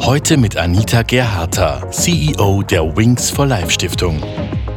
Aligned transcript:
Heute 0.00 0.36
mit 0.36 0.56
Anita 0.56 1.02
Gerharter, 1.02 1.90
CEO 1.90 2.62
der 2.62 2.96
Wings 2.96 3.30
for 3.30 3.46
Life 3.46 3.70
Stiftung. 3.70 4.22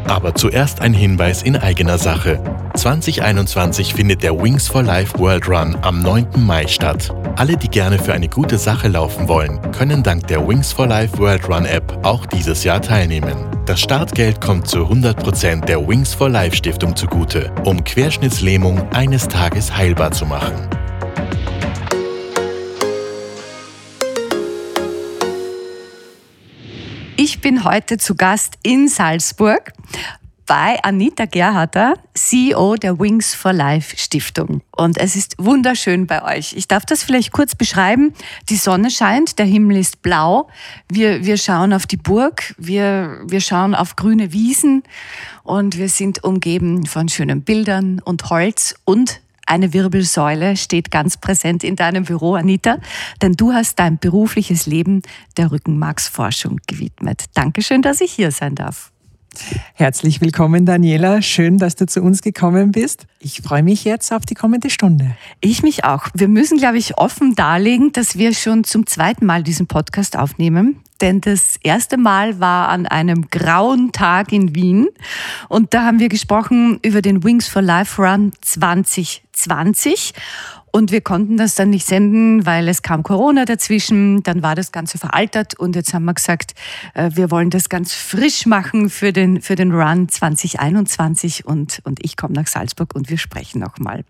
Aber 0.08 0.34
zuerst 0.34 0.82
ein 0.82 0.94
Hinweis 0.94 1.44
in 1.44 1.56
eigener 1.56 1.98
Sache. 1.98 2.42
2021 2.76 3.94
findet 3.94 4.24
der 4.24 4.42
Wings 4.42 4.68
for 4.68 4.82
Life 4.82 5.20
World 5.20 5.48
Run 5.48 5.78
am 5.82 6.02
9. 6.02 6.28
Mai 6.38 6.66
statt. 6.68 7.14
Alle, 7.36 7.58
die 7.58 7.68
gerne 7.68 8.00
für 8.00 8.14
eine 8.14 8.28
gute 8.28 8.58
Sache 8.58 8.88
laufen 8.88 9.28
wollen, 9.28 9.60
können 9.72 10.02
dank 10.02 10.26
der 10.28 10.48
Wings 10.48 10.72
for 10.72 10.88
Life 10.88 11.18
World 11.20 11.48
Run 11.48 11.66
App 11.66 12.00
auch 12.04 12.26
dieses 12.26 12.64
Jahr 12.64 12.82
teilnehmen. 12.82 13.36
Das 13.66 13.82
Startgeld 13.82 14.42
kommt 14.42 14.68
zu 14.68 14.80
100% 14.80 15.66
der 15.66 15.88
Wings 15.88 16.14
for 16.14 16.30
Life 16.30 16.56
Stiftung 16.56 16.96
zugute, 16.96 17.52
um 17.66 17.84
Querschnittslähmung 17.84 18.82
eines 18.94 19.28
Tages 19.28 19.76
heilbar 19.76 20.12
zu 20.12 20.26
machen. 20.26 20.70
Ich 27.22 27.42
bin 27.42 27.66
heute 27.66 27.98
zu 27.98 28.16
Gast 28.16 28.54
in 28.64 28.88
Salzburg 28.88 29.74
bei 30.46 30.82
Anita 30.84 31.26
Gerharter, 31.26 31.96
CEO 32.14 32.78
der 32.78 32.98
Wings 32.98 33.36
for 33.36 33.52
Life 33.52 33.98
Stiftung. 33.98 34.62
Und 34.72 34.98
es 34.98 35.18
ist 35.18 35.36
wunderschön 35.38 36.08
bei 36.08 36.24
euch. 36.24 36.54
Ich 36.54 36.70
darf 36.70 36.86
das 36.86 37.04
vielleicht 37.04 37.34
kurz 37.34 37.56
beschreiben. 37.56 38.14
Die 38.48 38.56
Sonne 38.56 38.90
scheint, 38.90 39.38
der 39.38 39.46
Himmel 39.46 39.76
ist 39.76 40.02
blau. 40.02 40.48
Wir, 40.88 41.26
wir 41.26 41.36
schauen 41.36 41.74
auf 41.74 41.86
die 41.86 41.98
Burg, 41.98 42.56
wir, 42.58 43.20
wir 43.28 43.42
schauen 43.42 43.76
auf 43.76 43.98
grüne 43.98 44.32
Wiesen 44.32 44.84
und 45.44 45.78
wir 45.78 45.90
sind 45.90 46.24
umgeben 46.24 46.86
von 46.86 47.10
schönen 47.10 47.42
Bildern 47.42 48.00
und 48.00 48.30
Holz 48.30 48.76
und 48.86 49.20
eine 49.50 49.74
Wirbelsäule 49.74 50.56
steht 50.56 50.92
ganz 50.92 51.18
präsent 51.18 51.64
in 51.64 51.76
deinem 51.76 52.06
Büro, 52.06 52.36
Anita, 52.36 52.78
denn 53.22 53.34
du 53.34 53.52
hast 53.52 53.80
dein 53.80 53.98
berufliches 53.98 54.66
Leben 54.66 55.02
der 55.38 55.52
Rückenmarksforschung 55.52 56.60
gewidmet. 56.68 57.26
Dankeschön, 57.34 57.82
dass 57.82 58.02
ich 58.02 58.12
hier 58.12 58.32
sein 58.32 58.56
darf. 58.56 58.92
Herzlich 59.74 60.22
willkommen, 60.22 60.66
Daniela. 60.66 61.22
Schön, 61.22 61.58
dass 61.58 61.76
du 61.76 61.86
zu 61.86 62.02
uns 62.02 62.22
gekommen 62.22 62.72
bist. 62.72 63.06
Ich 63.20 63.42
freue 63.42 63.64
mich 63.64 63.84
jetzt 63.84 64.12
auf 64.12 64.26
die 64.26 64.34
kommende 64.34 64.70
Stunde. 64.70 65.16
Ich 65.40 65.64
mich 65.64 65.86
auch. 65.86 66.08
Wir 66.14 66.28
müssen, 66.28 66.58
glaube 66.58 66.78
ich, 66.78 66.98
offen 66.98 67.36
darlegen, 67.36 67.92
dass 67.92 68.18
wir 68.18 68.34
schon 68.34 68.64
zum 68.64 68.86
zweiten 68.88 69.26
Mal 69.26 69.44
diesen 69.44 69.68
Podcast 69.68 70.18
aufnehmen. 70.18 70.82
Denn 71.02 71.22
das 71.22 71.58
erste 71.64 71.98
Mal 71.98 72.40
war 72.40 72.68
an 72.70 72.86
einem 72.86 73.30
grauen 73.30 73.92
Tag 73.94 74.34
in 74.34 74.56
Wien. 74.56 74.88
Und 75.48 75.74
da 75.74 75.86
haben 75.86 76.00
wir 76.00 76.10
gesprochen 76.10 76.80
über 76.82 77.02
den 77.02 77.24
Wings 77.24 77.48
for 77.48 77.62
Life 77.62 78.02
Run 78.02 78.34
2020. 79.44 80.14
Und 80.72 80.92
wir 80.92 81.02
konnten 81.02 81.38
das 81.38 81.56
dann 81.56 81.72
nicht 81.72 81.86
senden, 81.86 82.46
weil 82.46 82.68
es 82.68 82.82
kam 82.82 83.04
Corona 83.04 83.46
dazwischen. 83.46 84.22
Dann 84.24 84.44
war 84.44 84.56
das 84.56 84.72
Ganze 84.72 84.98
veraltert 84.98 85.58
und 85.58 85.76
jetzt 85.76 85.94
haben 85.94 86.06
wir 86.06 86.14
gesagt, 86.14 86.54
äh, 86.94 87.10
wir 87.14 87.32
wollen 87.32 87.50
das 87.50 87.70
ganz 87.70 87.94
frisch 87.94 88.46
machen 88.46 88.90
für 88.90 89.12
den, 89.12 89.42
für 89.42 89.56
den 89.56 89.72
Run 89.72 90.10
2021 90.10 91.46
und, 91.46 91.82
und 91.86 92.04
ich 92.04 92.18
komme 92.18 92.34
nach 92.36 92.48
Salzburg 92.48 92.94
und 92.94 93.10
wir 93.10 93.18
sprechen 93.18 93.60
nochmal. 93.60 94.04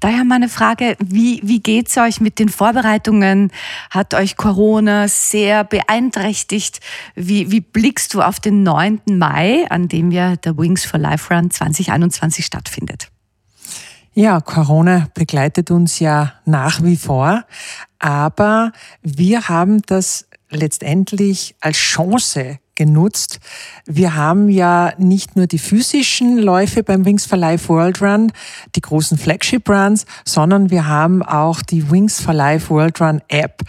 Daher 0.00 0.24
meine 0.24 0.48
Frage, 0.48 0.96
wie, 0.98 1.40
wie 1.44 1.60
geht's 1.60 1.96
euch 1.96 2.20
mit 2.20 2.38
den 2.38 2.48
Vorbereitungen? 2.48 3.52
Hat 3.90 4.14
euch 4.14 4.36
Corona 4.36 5.06
sehr 5.06 5.62
beeinträchtigt? 5.62 6.80
Wie, 7.14 7.50
wie 7.52 7.60
blickst 7.60 8.14
du 8.14 8.22
auf 8.22 8.40
den 8.40 8.64
9. 8.64 9.00
Mai, 9.10 9.66
an 9.70 9.86
dem 9.86 10.10
ja 10.10 10.34
der 10.36 10.58
Wings 10.58 10.84
for 10.84 10.98
Life 10.98 11.32
Run 11.32 11.50
2021 11.50 12.44
stattfindet? 12.44 13.13
Ja, 14.16 14.40
Corona 14.40 15.08
begleitet 15.12 15.72
uns 15.72 15.98
ja 15.98 16.34
nach 16.44 16.84
wie 16.84 16.96
vor, 16.96 17.44
aber 17.98 18.70
wir 19.02 19.48
haben 19.48 19.82
das 19.82 20.28
letztendlich 20.50 21.56
als 21.60 21.76
Chance 21.78 22.60
genutzt. 22.76 23.40
Wir 23.86 24.14
haben 24.14 24.48
ja 24.48 24.92
nicht 24.98 25.36
nur 25.36 25.46
die 25.46 25.58
physischen 25.58 26.38
Läufe 26.38 26.82
beim 26.82 27.04
Wings 27.04 27.26
for 27.26 27.38
Life 27.38 27.68
World 27.68 28.02
Run, 28.02 28.32
die 28.74 28.80
großen 28.80 29.18
Flagship 29.18 29.68
Runs, 29.68 30.06
sondern 30.24 30.70
wir 30.70 30.86
haben 30.86 31.22
auch 31.22 31.62
die 31.62 31.90
Wings 31.90 32.20
for 32.20 32.34
Life 32.34 32.70
World 32.70 33.00
Run 33.00 33.22
App. 33.28 33.62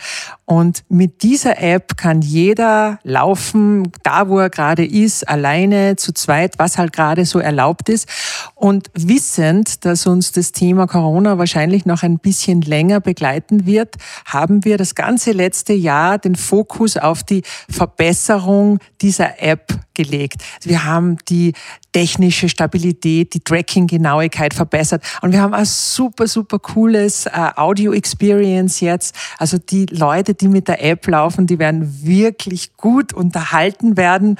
Und 0.45 0.83
mit 0.89 1.23
dieser 1.23 1.59
App 1.59 1.97
kann 1.97 2.21
jeder 2.21 2.99
laufen, 3.03 3.91
da 4.03 4.29
wo 4.29 4.37
er 4.37 4.51
gerade 4.51 4.85
ist, 4.85 5.27
alleine, 5.27 5.95
zu 5.95 6.13
zweit, 6.13 6.59
was 6.59 6.77
halt 6.77 6.93
gerade 6.93 7.25
so 7.25 7.39
erlaubt 7.39 7.89
ist. 7.89 8.07
Und 8.53 8.91
wissend, 8.93 9.85
dass 9.85 10.05
uns 10.05 10.31
das 10.33 10.51
Thema 10.51 10.85
Corona 10.85 11.39
wahrscheinlich 11.39 11.87
noch 11.87 12.03
ein 12.03 12.19
bisschen 12.19 12.61
länger 12.61 12.99
begleiten 12.99 13.65
wird, 13.65 13.95
haben 14.25 14.63
wir 14.65 14.77
das 14.77 14.93
ganze 14.93 15.31
letzte 15.31 15.73
Jahr 15.73 16.19
den 16.19 16.35
Fokus 16.35 16.95
auf 16.95 17.23
die 17.23 17.41
Verbesserung 17.69 18.79
dieser 19.01 19.41
App 19.41 19.73
gelegt. 19.93 20.43
Wir 20.63 20.85
haben 20.85 21.17
die 21.29 21.53
technische 21.91 22.49
Stabilität, 22.49 23.33
die 23.33 23.39
Tracking-Genauigkeit 23.39 24.53
verbessert 24.53 25.03
und 25.21 25.31
wir 25.31 25.41
haben 25.41 25.53
ein 25.53 25.65
super, 25.65 26.27
super 26.27 26.59
cooles 26.59 27.25
äh, 27.25 27.31
Audio-Experience 27.55 28.81
jetzt. 28.81 29.15
Also 29.37 29.57
die 29.57 29.85
Leute, 29.87 30.33
die 30.33 30.47
mit 30.47 30.67
der 30.67 30.83
App 30.83 31.07
laufen, 31.07 31.47
die 31.47 31.59
werden 31.59 32.05
wirklich 32.05 32.75
gut 32.75 33.13
unterhalten 33.13 33.97
werden. 33.97 34.37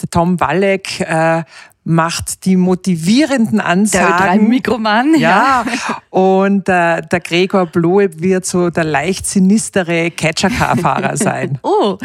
Der 0.00 0.10
Tom 0.10 0.40
Walleck 0.40 1.00
äh, 1.00 1.44
macht 1.84 2.44
die 2.44 2.56
motivierenden 2.56 3.60
Ansagen. 3.60 4.40
Der 4.40 4.48
Mikroman, 4.48 5.14
ja. 5.16 5.64
ja. 5.64 6.02
Und 6.10 6.68
äh, 6.68 7.02
der 7.02 7.20
Gregor 7.20 7.66
Bloe 7.66 8.08
wird 8.20 8.46
so 8.46 8.70
der 8.70 8.84
leicht 8.84 9.26
sinistere 9.26 10.10
Catcher-Car-Fahrer 10.12 11.16
sein. 11.16 11.58
oh, 11.62 11.98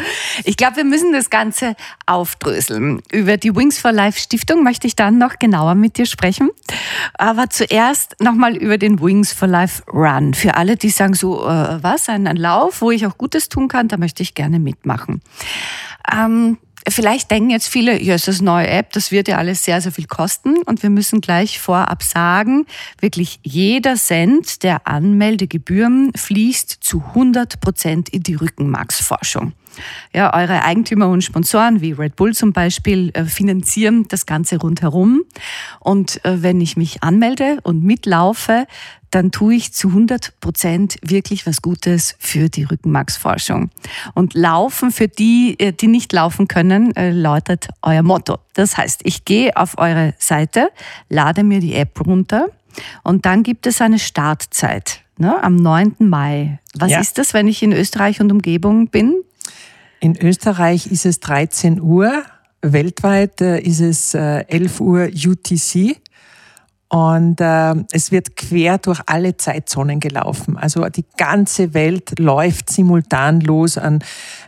ich 0.44 0.56
glaube, 0.56 0.76
wir 0.76 0.84
müssen 0.84 1.12
das 1.12 1.30
Ganze 1.30 1.76
aufdröseln. 2.06 3.00
Über 3.12 3.36
die 3.36 3.54
Wings 3.54 3.78
for 3.78 3.92
Life 3.92 4.18
Stiftung 4.18 4.64
möchte 4.64 4.86
ich 4.88 4.96
dann 4.96 5.18
noch 5.18 5.38
genauer 5.38 5.76
mit 5.76 5.96
dir 5.96 6.06
sprechen. 6.06 6.50
Aber 7.14 7.48
zuerst 7.48 8.16
nochmal 8.20 8.56
über 8.56 8.78
den 8.78 9.00
Wings 9.00 9.32
for 9.32 9.46
Life 9.46 9.84
Run. 9.92 10.34
Für 10.34 10.54
alle, 10.54 10.76
die 10.76 10.90
sagen 10.90 11.14
so, 11.14 11.46
äh, 11.46 11.82
was, 11.82 12.08
ein, 12.08 12.26
ein 12.26 12.36
Lauf, 12.36 12.80
wo 12.80 12.90
ich 12.90 13.06
auch 13.06 13.16
Gutes 13.16 13.48
tun 13.48 13.68
kann, 13.68 13.86
da 13.86 13.96
möchte 13.96 14.24
ich 14.24 14.34
gerne 14.34 14.58
mitmachen. 14.58 15.22
Ähm, 16.12 16.58
Vielleicht 16.90 17.30
denken 17.30 17.50
jetzt 17.50 17.68
viele, 17.68 18.00
ja, 18.02 18.14
ist 18.14 18.28
das 18.28 18.40
neue 18.40 18.68
App, 18.68 18.92
das 18.92 19.10
wird 19.10 19.28
ja 19.28 19.36
alles 19.36 19.64
sehr, 19.64 19.80
sehr 19.80 19.92
viel 19.92 20.06
kosten. 20.06 20.62
Und 20.62 20.82
wir 20.82 20.90
müssen 20.90 21.20
gleich 21.20 21.58
vorab 21.58 22.02
sagen, 22.02 22.66
wirklich 23.00 23.40
jeder 23.42 23.96
Cent 23.96 24.62
der 24.62 24.86
Anmeldegebühren 24.86 26.12
fließt 26.14 26.78
zu 26.80 27.02
100 27.08 27.60
Prozent 27.60 28.08
in 28.08 28.22
die 28.22 28.34
Rückenmarksforschung. 28.34 29.52
Ja, 30.12 30.34
eure 30.34 30.62
Eigentümer 30.64 31.08
und 31.08 31.22
Sponsoren 31.22 31.80
wie 31.80 31.92
Red 31.92 32.16
Bull 32.16 32.34
zum 32.34 32.52
Beispiel 32.52 33.10
äh, 33.14 33.24
finanzieren 33.24 34.06
das 34.08 34.26
Ganze 34.26 34.58
rundherum. 34.58 35.22
Und 35.80 36.24
äh, 36.24 36.42
wenn 36.42 36.60
ich 36.60 36.76
mich 36.76 37.02
anmelde 37.02 37.58
und 37.62 37.82
mitlaufe, 37.82 38.66
dann 39.10 39.30
tue 39.30 39.54
ich 39.54 39.72
zu 39.72 39.88
100 39.88 40.38
Prozent 40.40 40.96
wirklich 41.02 41.46
was 41.46 41.62
Gutes 41.62 42.14
für 42.18 42.48
die 42.50 42.64
Rückenmarksforschung. 42.64 43.70
Und 44.14 44.34
Laufen 44.34 44.90
für 44.90 45.08
die, 45.08 45.56
äh, 45.58 45.72
die 45.72 45.88
nicht 45.88 46.12
laufen 46.12 46.48
können, 46.48 46.92
lautet 46.94 47.68
euer 47.82 48.02
Motto. 48.02 48.38
Das 48.54 48.76
heißt, 48.76 49.00
ich 49.04 49.24
gehe 49.24 49.56
auf 49.56 49.78
eure 49.78 50.14
Seite, 50.18 50.70
lade 51.08 51.42
mir 51.42 51.60
die 51.60 51.74
App 51.74 52.06
runter 52.06 52.48
und 53.02 53.26
dann 53.26 53.42
gibt 53.42 53.66
es 53.66 53.80
eine 53.80 53.98
Startzeit 53.98 55.02
ne, 55.18 55.42
am 55.42 55.56
9. 55.56 55.96
Mai. 55.98 56.58
Was 56.74 56.90
ja. 56.90 57.00
ist 57.00 57.18
das, 57.18 57.34
wenn 57.34 57.48
ich 57.48 57.62
in 57.62 57.72
Österreich 57.72 58.20
und 58.20 58.32
Umgebung 58.32 58.88
bin? 58.88 59.22
In 60.00 60.16
Österreich 60.16 60.86
ist 60.90 61.06
es 61.06 61.20
13 61.20 61.80
Uhr, 61.80 62.22
weltweit 62.62 63.40
äh, 63.40 63.60
ist 63.60 63.80
es 63.80 64.14
11 64.14 64.80
äh, 64.80 64.82
Uhr 64.82 65.08
UTC. 65.08 65.96
Und 66.90 67.40
äh, 67.40 67.74
es 67.92 68.12
wird 68.12 68.36
quer 68.36 68.78
durch 68.78 69.00
alle 69.06 69.36
Zeitzonen 69.36 70.00
gelaufen. 70.00 70.56
Also 70.56 70.88
die 70.88 71.04
ganze 71.18 71.74
Welt 71.74 72.18
läuft 72.18 72.70
simultan 72.70 73.40
los. 73.40 73.76
An, 73.76 74.02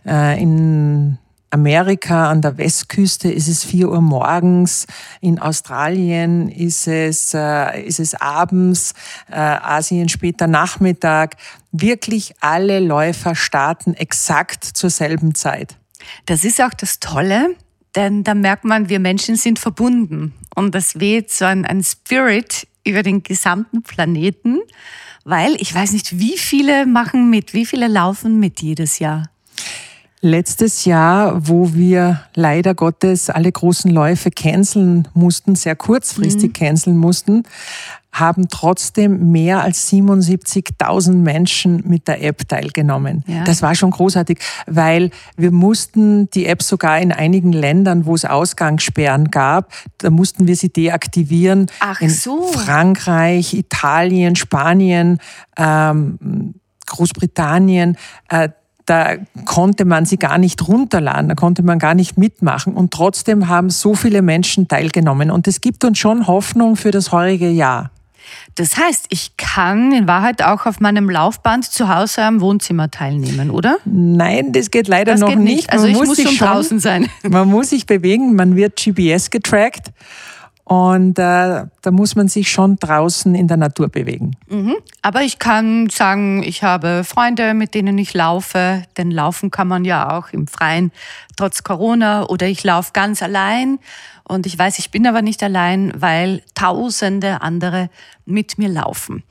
in 0.05 1.19
Amerika 1.51 2.31
an 2.31 2.43
der 2.43 2.59
Westküste 2.59 3.31
ist 3.31 3.49
es 3.49 3.65
4 3.65 3.91
Uhr 3.91 4.01
morgens, 4.01 4.87
in 5.21 5.41
Australien 5.41 6.49
ist 6.49 6.87
es, 6.87 7.35
äh, 7.35 7.83
ist 7.83 7.99
es 7.99 8.15
abends, 8.15 8.95
äh, 9.29 9.35
Asien 9.35 10.09
später 10.09 10.47
Nachmittag. 10.47 11.37
Wirklich 11.73 12.35
alle 12.41 12.79
Läufer 12.79 13.35
starten 13.35 13.95
exakt 13.95 14.65
zur 14.65 14.91
selben 14.91 15.35
Zeit. 15.35 15.77
Das 16.27 16.45
ist 16.45 16.61
auch 16.61 16.75
das 16.75 17.01
Tolle, 17.01 17.57
denn 17.97 18.23
da 18.23 18.35
merkt 18.35 18.65
man, 18.65 18.89
wir 18.89 19.01
Menschen 19.01 19.37
sind 19.37 19.59
verbunden. 19.59 20.35
Und 20.55 20.75
das 20.75 21.01
weht 21.01 21.31
so 21.31 21.45
ein, 21.45 21.67
ein 21.67 21.83
Spirit 21.83 22.69
über 22.85 23.03
den 23.03 23.23
gesamten 23.23 23.83
Planeten, 23.83 24.61
weil 25.25 25.57
ich 25.61 25.75
weiß 25.75 25.93
nicht, 25.93 26.19
wie 26.19 26.39
viele 26.39 26.87
machen 26.87 27.29
mit, 27.29 27.55
wie 27.55 27.67
viele 27.67 27.89
laufen 27.89 28.39
mit 28.41 28.63
jedes 28.63 29.01
Jahr. 29.01 29.31
Letztes 30.23 30.85
Jahr, 30.85 31.49
wo 31.49 31.73
wir 31.73 32.21
leider 32.35 32.75
Gottes 32.75 33.31
alle 33.31 33.51
großen 33.51 33.91
Läufe 33.91 34.31
canceln 34.31 35.09
mussten, 35.15 35.55
sehr 35.55 35.77
kurzfristig 35.77 36.51
mhm. 36.51 36.53
canceln 36.53 36.97
mussten, 36.99 37.45
haben 38.13 38.49
trotzdem 38.49 39.31
mehr 39.31 39.63
als 39.63 39.91
77.000 39.91 41.15
Menschen 41.15 41.83
mit 41.89 42.09
der 42.09 42.23
App 42.23 42.49
teilgenommen. 42.49 43.25
Ja. 43.27 43.45
Das 43.45 43.63
war 43.63 43.75
schon 43.75 43.93
großartig, 43.93 44.41
weil 44.67 45.11
wir 45.37 45.53
mussten 45.53 46.29
die 46.31 46.47
App 46.47 46.63
sogar 46.63 46.99
in 46.99 47.13
einigen 47.13 47.53
Ländern, 47.53 48.05
wo 48.05 48.15
es 48.15 48.25
Ausgangssperren 48.25 49.31
gab, 49.31 49.73
da 49.99 50.11
mussten 50.11 50.47
wir 50.47 50.57
sie 50.57 50.71
deaktivieren. 50.71 51.71
Ach 51.79 52.01
in 52.01 52.11
so. 52.11 52.43
Frankreich, 52.49 53.55
Italien, 53.55 54.37
Spanien, 54.37 55.19
ähm, 55.57 56.55
Großbritannien. 56.87 57.97
Äh, 58.29 58.51
da 58.87 59.17
konnte 59.45 59.85
man 59.85 60.05
sie 60.05 60.17
gar 60.17 60.39
nicht 60.39 60.67
runterladen, 60.67 61.29
da 61.29 61.35
konnte 61.35 61.63
man 61.63 61.79
gar 61.79 61.95
nicht 61.95 62.19
mitmachen. 62.19 62.75
Und 62.75 62.93
trotzdem 62.93 63.49
haben 63.49 63.71
so 63.71 63.95
viele 63.95 64.23
Menschen 64.23 64.69
teilgenommen. 64.69 65.31
Und 65.31 65.47
es 65.47 65.61
gibt 65.61 65.85
uns 65.85 65.99
schon 65.99 66.27
Hoffnung 66.27 66.77
für 66.77 66.91
das 66.91 67.13
heurige 67.13 67.49
Jahr. 67.49 67.91
Das 68.55 68.77
heißt, 68.77 69.07
ich 69.11 69.37
kann 69.37 69.93
in 69.93 70.07
Wahrheit 70.07 70.43
auch 70.43 70.67
auf 70.67 70.81
meinem 70.81 71.09
Laufband 71.09 71.65
zu 71.65 71.89
Hause 71.89 72.23
am 72.23 72.41
Wohnzimmer 72.41 72.91
teilnehmen, 72.91 73.51
oder? 73.51 73.79
Nein, 73.85 74.53
das 74.53 74.71
geht 74.71 74.89
leider 74.89 75.13
das 75.13 75.21
noch 75.21 75.31
geht 75.31 75.39
nicht. 75.39 75.73
Also 75.73 75.85
man 75.85 75.93
ich 75.93 75.99
muss, 75.99 76.09
muss 76.09 76.23
schon 76.23 76.37
draußen 76.37 76.81
sein. 76.81 77.09
Man 77.29 77.49
muss 77.49 77.71
sich 77.71 77.87
bewegen, 77.87 78.35
man 78.35 78.57
wird 78.57 78.77
GPS 78.77 79.31
getrackt. 79.31 79.93
Und 80.71 81.19
äh, 81.19 81.65
da 81.83 81.91
muss 81.91 82.15
man 82.15 82.29
sich 82.29 82.49
schon 82.49 82.77
draußen 82.77 83.35
in 83.35 83.49
der 83.49 83.57
Natur 83.57 83.89
bewegen. 83.89 84.37
Mhm. 84.49 84.77
Aber 85.03 85.23
ich 85.23 85.41
kann 85.41 85.91
sagen, 85.91 86.45
ich 86.45 86.63
habe 86.63 87.03
Freunde, 87.03 87.55
mit 87.55 87.75
denen 87.75 87.99
ich 87.99 88.15
laufe. 88.15 88.85
Denn 88.97 89.11
laufen 89.11 89.51
kann 89.51 89.67
man 89.67 89.85
ja 89.85 90.17
auch 90.17 90.29
im 90.31 90.47
Freien, 90.47 90.93
trotz 91.37 91.65
Corona. 91.65 92.25
Oder 92.29 92.47
ich 92.47 92.63
laufe 92.63 92.93
ganz 92.93 93.21
allein. 93.21 93.81
Und 94.23 94.47
ich 94.47 94.57
weiß, 94.57 94.79
ich 94.79 94.93
bin 94.93 95.09
aber 95.09 95.23
nicht 95.23 95.43
allein, 95.43 95.93
weil 95.97 96.41
tausende 96.55 97.43
andere 97.43 97.91
mit 98.25 98.57
mir 98.57 98.69
laufen. 98.69 99.25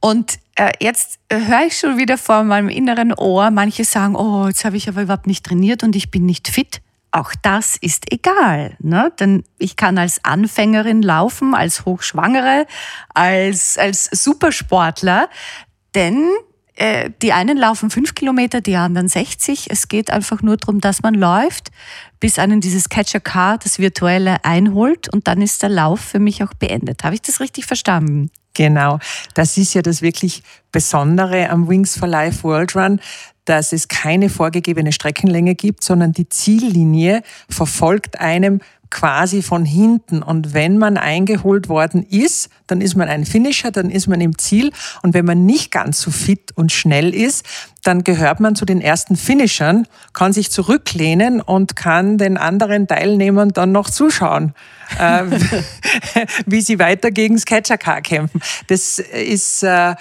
Und 0.00 0.38
äh, 0.54 0.72
jetzt 0.80 1.18
äh, 1.28 1.40
höre 1.40 1.66
ich 1.66 1.78
schon 1.78 1.98
wieder 1.98 2.16
vor 2.16 2.42
meinem 2.42 2.70
inneren 2.70 3.12
Ohr, 3.12 3.50
manche 3.50 3.84
sagen, 3.84 4.16
oh, 4.16 4.46
jetzt 4.46 4.64
habe 4.64 4.78
ich 4.78 4.88
aber 4.88 5.02
überhaupt 5.02 5.26
nicht 5.26 5.44
trainiert 5.44 5.82
und 5.82 5.94
ich 5.94 6.10
bin 6.10 6.24
nicht 6.24 6.48
fit 6.48 6.80
auch 7.12 7.32
das 7.42 7.76
ist 7.76 8.12
egal. 8.12 8.76
Ne? 8.78 9.12
Denn 9.18 9.44
ich 9.58 9.76
kann 9.76 9.98
als 9.98 10.24
Anfängerin 10.24 11.02
laufen, 11.02 11.54
als 11.54 11.84
Hochschwangere, 11.84 12.66
als, 13.14 13.78
als 13.78 14.04
Supersportler. 14.12 15.28
Denn 15.94 16.28
äh, 16.76 17.10
die 17.20 17.32
einen 17.32 17.58
laufen 17.58 17.90
fünf 17.90 18.14
Kilometer, 18.14 18.60
die 18.60 18.76
anderen 18.76 19.08
60. 19.08 19.70
Es 19.70 19.88
geht 19.88 20.10
einfach 20.10 20.40
nur 20.42 20.56
darum, 20.56 20.80
dass 20.80 21.02
man 21.02 21.14
läuft, 21.14 21.70
bis 22.20 22.38
einen 22.38 22.60
dieses 22.60 22.88
Catcher 22.88 23.20
Car, 23.20 23.58
das 23.58 23.78
virtuelle, 23.78 24.44
einholt 24.44 25.12
und 25.12 25.28
dann 25.28 25.42
ist 25.42 25.62
der 25.62 25.68
Lauf 25.68 26.00
für 26.00 26.20
mich 26.20 26.42
auch 26.42 26.54
beendet. 26.54 27.04
Habe 27.04 27.14
ich 27.14 27.22
das 27.22 27.40
richtig 27.40 27.66
verstanden? 27.66 28.30
Genau, 28.54 28.98
das 29.34 29.56
ist 29.56 29.74
ja 29.74 29.82
das 29.82 30.02
wirklich 30.02 30.42
Besondere 30.72 31.50
am 31.50 31.68
Wings 31.68 31.96
for 31.96 32.08
Life 32.08 32.42
World 32.42 32.74
Run, 32.76 33.00
dass 33.44 33.72
es 33.72 33.88
keine 33.88 34.28
vorgegebene 34.28 34.92
Streckenlänge 34.92 35.54
gibt, 35.54 35.82
sondern 35.82 36.12
die 36.12 36.28
Ziellinie 36.28 37.22
verfolgt 37.48 38.20
einem 38.20 38.60
quasi 38.90 39.42
von 39.42 39.64
hinten. 39.64 40.22
Und 40.22 40.52
wenn 40.52 40.76
man 40.76 40.96
eingeholt 40.96 41.68
worden 41.68 42.02
ist, 42.02 42.50
dann 42.66 42.80
ist 42.80 42.96
man 42.96 43.08
ein 43.08 43.24
Finisher, 43.24 43.70
dann 43.70 43.88
ist 43.88 44.08
man 44.08 44.20
im 44.20 44.36
Ziel. 44.36 44.72
Und 45.02 45.14
wenn 45.14 45.24
man 45.24 45.46
nicht 45.46 45.70
ganz 45.70 46.00
so 46.00 46.10
fit 46.10 46.50
und 46.56 46.72
schnell 46.72 47.14
ist, 47.14 47.46
dann 47.82 48.04
gehört 48.04 48.40
man 48.40 48.56
zu 48.56 48.64
den 48.64 48.80
ersten 48.80 49.16
Finishern, 49.16 49.86
kann 50.12 50.32
sich 50.32 50.50
zurücklehnen 50.50 51.40
und 51.40 51.76
kann 51.76 52.18
den 52.18 52.36
anderen 52.36 52.86
Teilnehmern 52.86 53.50
dann 53.50 53.72
noch 53.72 53.88
zuschauen, 53.88 54.54
äh, 54.98 55.24
wie 56.46 56.60
sie 56.60 56.78
weiter 56.78 57.10
gegen 57.10 57.38
Sketcher 57.38 57.78
Car 57.78 58.02
kämpfen. 58.02 58.40
Das 58.66 58.98
ist 58.98 59.62
äh, 59.62 59.94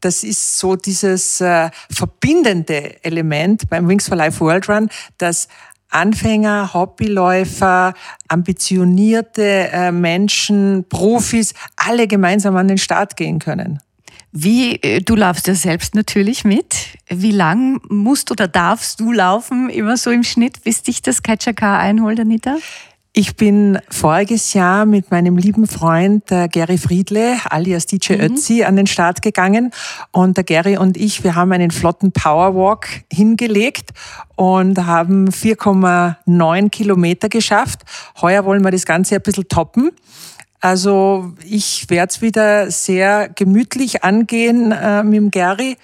das 0.00 0.22
ist 0.22 0.58
so 0.58 0.76
dieses 0.76 1.40
äh, 1.40 1.70
verbindende 1.90 3.02
Element 3.02 3.68
beim 3.68 3.88
Wings 3.88 4.08
for 4.08 4.16
Life 4.16 4.40
World 4.40 4.68
Run, 4.68 4.88
dass 5.18 5.48
Anfänger, 5.88 6.74
Hobbyläufer, 6.74 7.94
ambitionierte 8.28 9.70
äh, 9.72 9.92
Menschen, 9.92 10.84
Profis, 10.88 11.54
alle 11.76 12.06
gemeinsam 12.06 12.56
an 12.56 12.68
den 12.68 12.78
Start 12.78 13.16
gehen 13.16 13.38
können. 13.38 13.80
Wie, 14.32 14.74
äh, 14.82 15.00
du 15.00 15.14
laufst 15.14 15.46
ja 15.46 15.54
selbst 15.54 15.94
natürlich 15.94 16.44
mit. 16.44 16.98
Wie 17.08 17.30
lang 17.30 17.80
musst 17.88 18.30
oder 18.30 18.48
darfst 18.48 19.00
du 19.00 19.12
laufen, 19.12 19.70
immer 19.70 19.96
so 19.96 20.10
im 20.10 20.24
Schnitt, 20.24 20.62
bis 20.64 20.82
dich 20.82 21.00
das 21.02 21.22
Catcher 21.22 21.54
Car 21.54 21.78
einholt, 21.78 22.20
Anita? 22.20 22.56
Ich 23.18 23.34
bin 23.34 23.78
voriges 23.88 24.52
Jahr 24.52 24.84
mit 24.84 25.10
meinem 25.10 25.38
lieben 25.38 25.66
Freund 25.66 26.30
äh, 26.30 26.48
Gary 26.48 26.76
Friedle, 26.76 27.38
alias 27.48 27.86
DJ 27.86 28.12
mhm. 28.12 28.20
Ötzi, 28.20 28.62
an 28.62 28.76
den 28.76 28.86
Start 28.86 29.22
gegangen. 29.22 29.70
Und 30.12 30.36
der 30.36 30.44
Gary 30.44 30.76
und 30.76 30.98
ich, 30.98 31.24
wir 31.24 31.34
haben 31.34 31.50
einen 31.52 31.70
flotten 31.70 32.12
Powerwalk 32.12 32.88
hingelegt 33.10 33.92
und 34.34 34.84
haben 34.84 35.30
4,9 35.30 36.68
Kilometer 36.68 37.30
geschafft. 37.30 37.84
Heuer 38.20 38.44
wollen 38.44 38.62
wir 38.62 38.70
das 38.70 38.84
Ganze 38.84 39.14
ein 39.14 39.22
bisschen 39.22 39.48
toppen. 39.48 39.92
Also 40.60 41.32
ich 41.42 41.88
werde 41.88 42.10
es 42.10 42.20
wieder 42.20 42.70
sehr 42.70 43.30
gemütlich 43.30 44.04
angehen 44.04 44.72
äh, 44.72 45.02
mit 45.02 45.14
dem 45.14 45.30
Gary 45.30 45.78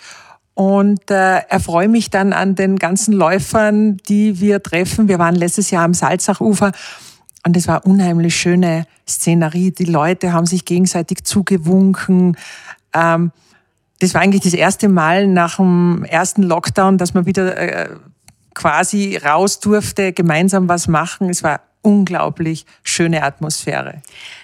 und 0.53 1.11
äh, 1.11 1.39
erfreue 1.49 1.89
mich 1.89 2.11
dann 2.11 2.35
an 2.35 2.57
den 2.57 2.77
ganzen 2.77 3.15
Läufern, 3.15 3.97
die 4.07 4.39
wir 4.39 4.63
treffen. 4.63 5.09
Wir 5.09 5.19
waren 5.19 5.35
letztes 5.35 5.71
Jahr 5.71 5.85
am 5.85 5.95
Salzachufer 5.95 6.73
und 7.45 7.57
es 7.57 7.67
war 7.69 7.87
unheimlich 7.87 8.37
schöne 8.37 8.87
Szenerie. 9.09 9.73
Die 9.73 9.85
Leute 9.85 10.33
haben 10.33 10.47
sich 10.47 10.65
gegenseitig 10.65 11.25
zugewunken. 11.25 12.37
Ähm, 12.95 13.33
das 13.99 14.15
war 14.15 14.21
eigentlich 14.21 14.43
das 14.43 14.55
erste 14.55 14.89
Mal 14.89 15.27
nach 15.27 15.57
dem 15.57 16.05
ersten 16.05 16.43
Lockdown, 16.43 16.99
dass 16.99 17.15
man 17.15 17.27
wieder 17.27 17.57
äh, 17.57 17.89
quasi 18.55 19.17
raus 19.17 19.61
durfte, 19.61 20.13
gemeinsam 20.13 20.69
was 20.69 20.89
machen. 20.89 21.31
Es 21.31 21.43
war 21.43 21.61
unglaublich 21.83 22.65
schöne 22.83 23.23
Atmosphäre. 23.23 24.03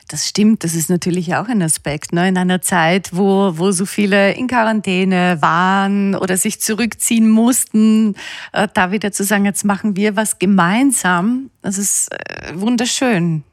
Das 0.08 0.26
stimmt, 0.26 0.64
das 0.64 0.74
ist 0.74 0.90
natürlich 0.90 1.34
auch 1.34 1.48
ein 1.48 1.62
Aspekt. 1.62 2.12
Ne? 2.12 2.28
In 2.28 2.38
einer 2.38 2.60
Zeit, 2.60 3.10
wo, 3.12 3.52
wo 3.56 3.70
so 3.70 3.86
viele 3.86 4.32
in 4.32 4.48
Quarantäne 4.48 5.38
waren 5.40 6.14
oder 6.14 6.36
sich 6.36 6.60
zurückziehen 6.60 7.28
mussten, 7.28 8.14
äh, 8.52 8.68
da 8.72 8.90
wieder 8.90 9.12
zu 9.12 9.24
sagen, 9.24 9.44
jetzt 9.44 9.64
machen 9.64 9.96
wir 9.96 10.16
was 10.16 10.38
gemeinsam, 10.38 11.50
das 11.62 11.78
ist 11.78 12.10
äh, 12.12 12.52
wunderschön. 12.54 13.44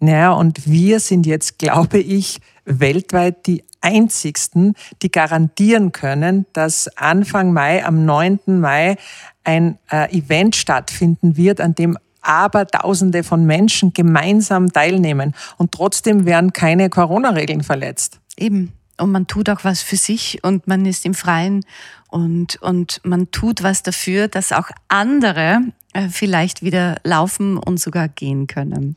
Naja, 0.00 0.32
und 0.32 0.66
wir 0.66 0.98
sind 0.98 1.26
jetzt, 1.26 1.58
glaube 1.58 1.98
ich, 1.98 2.40
weltweit 2.64 3.46
die 3.46 3.64
einzigsten, 3.82 4.74
die 5.02 5.10
garantieren 5.10 5.92
können, 5.92 6.46
dass 6.54 6.88
Anfang 6.96 7.52
Mai, 7.52 7.84
am 7.84 8.04
9. 8.04 8.40
Mai, 8.46 8.96
ein 9.44 9.78
äh, 9.90 10.10
Event 10.16 10.56
stattfinden 10.56 11.36
wird, 11.36 11.60
an 11.60 11.74
dem 11.74 11.98
aber 12.22 12.66
Tausende 12.66 13.22
von 13.22 13.44
Menschen 13.44 13.92
gemeinsam 13.92 14.72
teilnehmen 14.72 15.34
und 15.56 15.72
trotzdem 15.72 16.26
werden 16.26 16.52
keine 16.52 16.90
Corona-Regeln 16.90 17.62
verletzt. 17.62 18.20
Eben. 18.36 18.72
Und 18.98 19.12
man 19.12 19.26
tut 19.26 19.48
auch 19.48 19.64
was 19.64 19.80
für 19.82 19.96
sich 19.96 20.44
und 20.44 20.66
man 20.66 20.84
ist 20.84 21.06
im 21.06 21.14
Freien 21.14 21.64
und, 22.08 22.60
und 22.60 23.00
man 23.02 23.30
tut 23.30 23.62
was 23.62 23.82
dafür, 23.82 24.28
dass 24.28 24.52
auch 24.52 24.70
andere 24.88 25.60
äh, 25.94 26.08
vielleicht 26.08 26.62
wieder 26.62 26.96
laufen 27.02 27.56
und 27.56 27.80
sogar 27.80 28.08
gehen 28.08 28.46
können. 28.46 28.96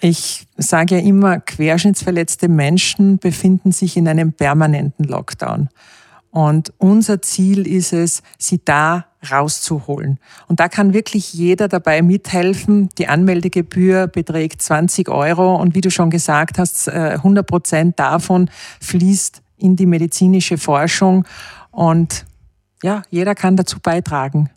Ich 0.00 0.48
sage 0.56 0.96
ja 0.96 1.00
immer, 1.00 1.38
querschnittsverletzte 1.38 2.48
Menschen 2.48 3.18
befinden 3.18 3.70
sich 3.70 3.96
in 3.96 4.08
einem 4.08 4.32
permanenten 4.32 5.04
Lockdown. 5.04 5.68
Und 6.32 6.72
unser 6.78 7.20
Ziel 7.20 7.66
ist 7.66 7.92
es, 7.92 8.22
sie 8.38 8.58
da 8.64 9.04
rauszuholen. 9.30 10.18
Und 10.48 10.60
da 10.60 10.68
kann 10.68 10.94
wirklich 10.94 11.34
jeder 11.34 11.68
dabei 11.68 12.00
mithelfen. 12.00 12.88
Die 12.96 13.06
Anmeldegebühr 13.06 14.06
beträgt 14.06 14.62
20 14.62 15.10
Euro 15.10 15.56
und 15.56 15.74
wie 15.74 15.82
du 15.82 15.90
schon 15.90 16.08
gesagt 16.08 16.58
hast, 16.58 16.88
100 16.88 17.44
äh, 17.44 17.46
Prozent 17.46 17.98
davon 17.98 18.50
fließt 18.80 19.42
in 19.58 19.76
die 19.76 19.86
medizinische 19.86 20.56
Forschung 20.56 21.26
und 21.70 22.24
ja, 22.82 23.02
jeder 23.10 23.34
kann 23.34 23.56
dazu 23.56 23.78
beitragen. 23.78 24.50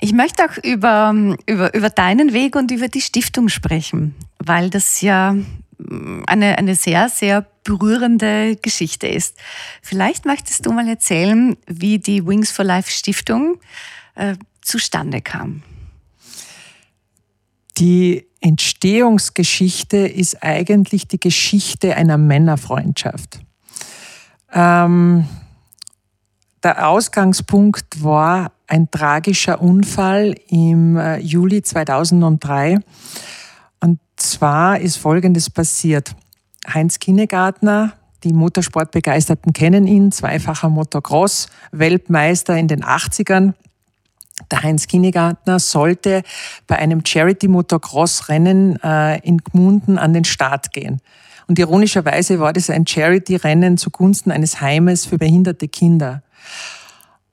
Ich 0.00 0.12
möchte 0.12 0.44
auch 0.44 0.56
über, 0.64 1.36
über, 1.46 1.74
über 1.74 1.90
deinen 1.90 2.32
Weg 2.32 2.56
und 2.56 2.70
über 2.70 2.88
die 2.88 3.00
Stiftung 3.02 3.48
sprechen, 3.48 4.14
weil 4.38 4.70
das 4.70 5.02
ja 5.02 5.36
eine, 6.26 6.58
eine 6.58 6.74
sehr, 6.74 7.08
sehr 7.08 7.46
berührende 7.64 8.56
Geschichte 8.56 9.06
ist. 9.06 9.36
Vielleicht 9.82 10.24
möchtest 10.24 10.66
du 10.66 10.72
mal 10.72 10.88
erzählen, 10.88 11.56
wie 11.66 11.98
die 11.98 12.26
Wings 12.26 12.50
for 12.50 12.64
Life 12.64 12.90
Stiftung 12.90 13.60
äh, 14.14 14.36
zustande 14.62 15.20
kam? 15.20 15.62
Die 17.78 18.26
Entstehungsgeschichte 18.40 19.98
ist 19.98 20.42
eigentlich 20.42 21.08
die 21.08 21.20
Geschichte 21.20 21.96
einer 21.96 22.18
Männerfreundschaft. 22.18 23.40
Ähm, 24.52 25.28
der 26.62 26.88
Ausgangspunkt 26.88 28.02
war 28.02 28.52
ein 28.66 28.90
tragischer 28.90 29.60
Unfall 29.60 30.34
im 30.48 30.96
äh, 30.96 31.18
Juli 31.18 31.62
2003. 31.62 32.80
Zwar 34.18 34.80
ist 34.80 34.96
Folgendes 34.96 35.48
passiert. 35.48 36.14
Heinz 36.66 36.98
Kinnegartner, 36.98 37.92
die 38.24 38.32
Motorsportbegeisterten 38.32 39.52
kennen 39.52 39.86
ihn, 39.86 40.10
zweifacher 40.10 40.68
Motocross, 40.68 41.46
Weltmeister 41.70 42.56
in 42.56 42.66
den 42.66 42.84
80ern. 42.84 43.54
Der 44.50 44.62
Heinz 44.64 44.88
Kinnegartner 44.88 45.60
sollte 45.60 46.22
bei 46.66 46.76
einem 46.76 47.04
Charity-Motocross-Rennen 47.06 48.82
äh, 48.82 49.20
in 49.20 49.38
Gmunden 49.38 49.98
an 49.98 50.12
den 50.12 50.24
Start 50.24 50.72
gehen. 50.72 51.00
Und 51.46 51.58
ironischerweise 51.58 52.40
war 52.40 52.52
das 52.52 52.70
ein 52.70 52.86
Charity-Rennen 52.86 53.78
zugunsten 53.78 54.32
eines 54.32 54.60
Heimes 54.60 55.06
für 55.06 55.18
behinderte 55.18 55.68
Kinder. 55.68 56.22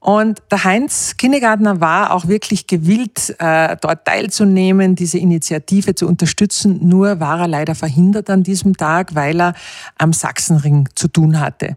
Und 0.05 0.43
der 0.51 0.63
Heinz 0.63 1.17
Kinnegartner 1.17 1.81
war 1.81 2.13
auch 2.13 2.27
wirklich 2.27 2.67
gewillt, 2.67 3.35
äh, 3.39 3.75
dort 3.81 4.05
teilzunehmen, 4.05 4.93
diese 4.93 5.17
Initiative 5.17 5.95
zu 5.95 6.07
unterstützen. 6.07 6.87
Nur 6.87 7.19
war 7.19 7.39
er 7.39 7.47
leider 7.47 7.73
verhindert 7.73 8.29
an 8.29 8.43
diesem 8.43 8.77
Tag, 8.77 9.15
weil 9.15 9.41
er 9.41 9.55
am 9.97 10.13
Sachsenring 10.13 10.87
zu 10.93 11.07
tun 11.07 11.39
hatte. 11.39 11.75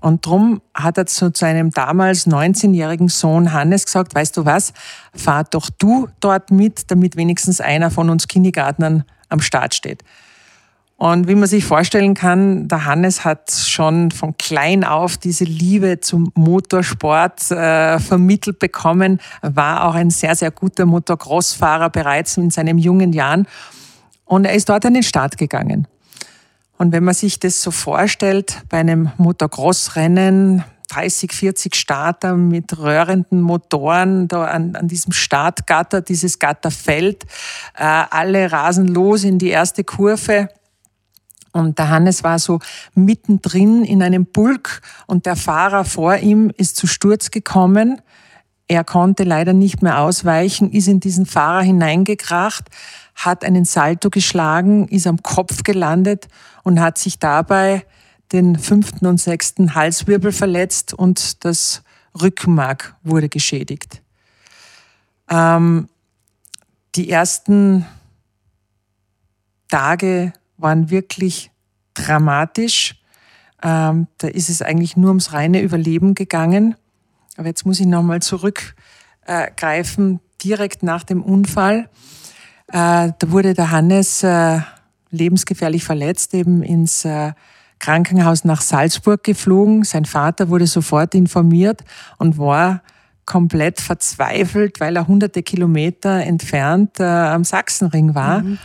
Und 0.00 0.24
drum 0.24 0.62
hat 0.72 0.96
er 0.96 1.04
zu 1.04 1.30
seinem 1.34 1.72
damals 1.72 2.26
19-jährigen 2.26 3.08
Sohn 3.08 3.52
Hannes 3.52 3.84
gesagt, 3.84 4.14
weißt 4.14 4.34
du 4.38 4.46
was, 4.46 4.72
fahr 5.14 5.44
doch 5.44 5.68
du 5.78 6.08
dort 6.20 6.50
mit, 6.50 6.90
damit 6.90 7.16
wenigstens 7.16 7.60
einer 7.60 7.90
von 7.90 8.08
uns 8.08 8.28
Kindergärtnern 8.28 9.04
am 9.28 9.42
Start 9.42 9.74
steht. 9.74 10.02
Und 11.02 11.26
wie 11.26 11.34
man 11.34 11.48
sich 11.48 11.64
vorstellen 11.64 12.14
kann, 12.14 12.68
der 12.68 12.84
Hannes 12.84 13.24
hat 13.24 13.50
schon 13.50 14.12
von 14.12 14.36
klein 14.38 14.84
auf 14.84 15.16
diese 15.16 15.42
Liebe 15.42 15.98
zum 15.98 16.30
Motorsport 16.36 17.50
äh, 17.50 17.98
vermittelt 17.98 18.60
bekommen, 18.60 19.20
war 19.40 19.88
auch 19.88 19.96
ein 19.96 20.10
sehr, 20.10 20.36
sehr 20.36 20.52
guter 20.52 20.86
Motocross-Fahrer 20.86 21.90
bereits 21.90 22.36
in 22.36 22.50
seinen 22.50 22.78
jungen 22.78 23.12
Jahren. 23.12 23.48
Und 24.26 24.44
er 24.44 24.54
ist 24.54 24.68
dort 24.68 24.86
an 24.86 24.94
den 24.94 25.02
Start 25.02 25.38
gegangen. 25.38 25.88
Und 26.78 26.92
wenn 26.92 27.02
man 27.02 27.14
sich 27.14 27.40
das 27.40 27.60
so 27.60 27.72
vorstellt, 27.72 28.62
bei 28.68 28.78
einem 28.78 29.10
Motocross-Rennen, 29.16 30.62
30, 30.90 31.32
40 31.32 31.74
Starter 31.74 32.36
mit 32.36 32.78
röhrenden 32.78 33.40
Motoren 33.40 34.28
da 34.28 34.44
an, 34.44 34.76
an 34.76 34.86
diesem 34.86 35.12
Startgatter, 35.12 36.00
dieses 36.00 36.38
Gatterfeld, 36.38 37.24
äh, 37.76 37.82
alle 37.82 38.52
rasen 38.52 38.86
los 38.86 39.24
in 39.24 39.40
die 39.40 39.48
erste 39.48 39.82
Kurve 39.82 40.48
und 41.52 41.78
der 41.78 41.90
Hannes 41.90 42.24
war 42.24 42.38
so 42.38 42.58
mittendrin 42.94 43.84
in 43.84 44.02
einem 44.02 44.26
Pulk 44.26 44.80
und 45.06 45.26
der 45.26 45.36
Fahrer 45.36 45.84
vor 45.84 46.16
ihm 46.16 46.50
ist 46.56 46.76
zu 46.76 46.86
Sturz 46.86 47.30
gekommen. 47.30 48.00
Er 48.68 48.84
konnte 48.84 49.24
leider 49.24 49.52
nicht 49.52 49.82
mehr 49.82 49.98
ausweichen, 50.00 50.70
ist 50.72 50.88
in 50.88 51.00
diesen 51.00 51.26
Fahrer 51.26 51.62
hineingekracht, 51.62 52.64
hat 53.14 53.44
einen 53.44 53.66
Salto 53.66 54.08
geschlagen, 54.08 54.88
ist 54.88 55.06
am 55.06 55.22
Kopf 55.22 55.62
gelandet 55.62 56.28
und 56.62 56.80
hat 56.80 56.96
sich 56.96 57.18
dabei 57.18 57.84
den 58.32 58.58
fünften 58.58 59.06
und 59.06 59.20
sechsten 59.20 59.74
Halswirbel 59.74 60.32
verletzt 60.32 60.94
und 60.94 61.44
das 61.44 61.82
Rückenmark 62.20 62.96
wurde 63.02 63.28
geschädigt. 63.28 64.02
Ähm, 65.28 65.88
die 66.94 67.10
ersten 67.10 67.86
Tage 69.68 70.32
waren 70.56 70.90
wirklich 70.90 71.50
dramatisch. 71.94 73.00
Ähm, 73.62 74.08
da 74.18 74.28
ist 74.28 74.48
es 74.48 74.62
eigentlich 74.62 74.96
nur 74.96 75.10
ums 75.10 75.32
reine 75.32 75.60
Überleben 75.60 76.14
gegangen. 76.14 76.76
Aber 77.36 77.48
jetzt 77.48 77.64
muss 77.64 77.80
ich 77.80 77.86
nochmal 77.86 78.20
zurückgreifen, 78.20 80.14
äh, 80.16 80.18
direkt 80.42 80.82
nach 80.82 81.04
dem 81.04 81.22
Unfall. 81.22 81.88
Äh, 82.68 83.12
da 83.18 83.30
wurde 83.30 83.54
der 83.54 83.70
Hannes 83.70 84.22
äh, 84.22 84.60
lebensgefährlich 85.10 85.84
verletzt, 85.84 86.34
eben 86.34 86.62
ins 86.62 87.04
äh, 87.04 87.32
Krankenhaus 87.78 88.44
nach 88.44 88.60
Salzburg 88.60 89.22
geflogen. 89.22 89.84
Sein 89.84 90.04
Vater 90.04 90.48
wurde 90.48 90.66
sofort 90.66 91.14
informiert 91.14 91.82
und 92.18 92.38
war 92.38 92.82
komplett 93.26 93.80
verzweifelt, 93.80 94.80
weil 94.80 94.96
er 94.96 95.06
hunderte 95.06 95.42
Kilometer 95.42 96.24
entfernt 96.24 96.98
äh, 96.98 97.04
am 97.04 97.44
Sachsenring 97.44 98.14
war. 98.14 98.40
Mhm. 98.40 98.58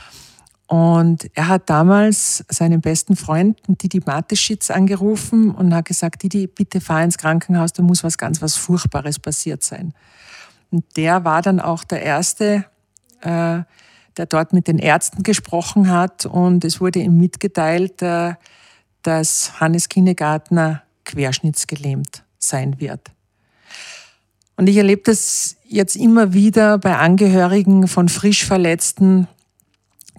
Und 0.68 1.30
er 1.34 1.48
hat 1.48 1.70
damals 1.70 2.44
seinen 2.50 2.82
besten 2.82 3.16
Freund, 3.16 3.58
Didi 3.68 4.02
Mateschitz, 4.06 4.70
angerufen 4.70 5.52
und 5.52 5.74
hat 5.74 5.86
gesagt, 5.86 6.24
Didi, 6.24 6.48
bitte 6.48 6.82
fahr 6.82 7.04
ins 7.04 7.18
Krankenhaus, 7.18 7.72
da 7.72 7.84
muss 7.84 8.04
was 8.04 8.18
ganz 8.18 8.42
was 8.42 8.56
Furchtbares 8.56 9.18
passiert 9.18 9.64
sein. 9.64 9.94
Und 10.70 10.84
der 10.98 11.24
war 11.24 11.42
dann 11.42 11.62
auch 11.62 11.86
der 11.86 12.02
Erste, 12.02 12.66
äh, 13.22 13.62
der 14.18 14.26
dort 14.28 14.52
mit 14.52 14.68
den 14.68 14.78
Ärzten 14.78 15.24
gesprochen 15.24 15.90
hat 15.90 16.26
und 16.26 16.66
es 16.66 16.82
wurde 16.82 17.00
ihm 17.00 17.18
mitgeteilt, 17.18 18.02
äh, 18.02 18.34
dass 19.04 19.62
Hannes 19.62 19.88
Kinnegartner 19.88 20.84
querschnittsgelähmt 21.06 22.24
sein 22.40 22.82
wird. 22.82 23.12
Und 24.58 24.68
ich 24.68 24.76
erlebe 24.76 25.04
das 25.06 25.56
jetzt 25.66 25.96
immer 25.96 26.34
wieder 26.34 26.78
bei 26.78 26.98
Angehörigen 26.98 27.88
von 27.88 28.10
frisch 28.10 28.44
Verletzten, 28.44 29.28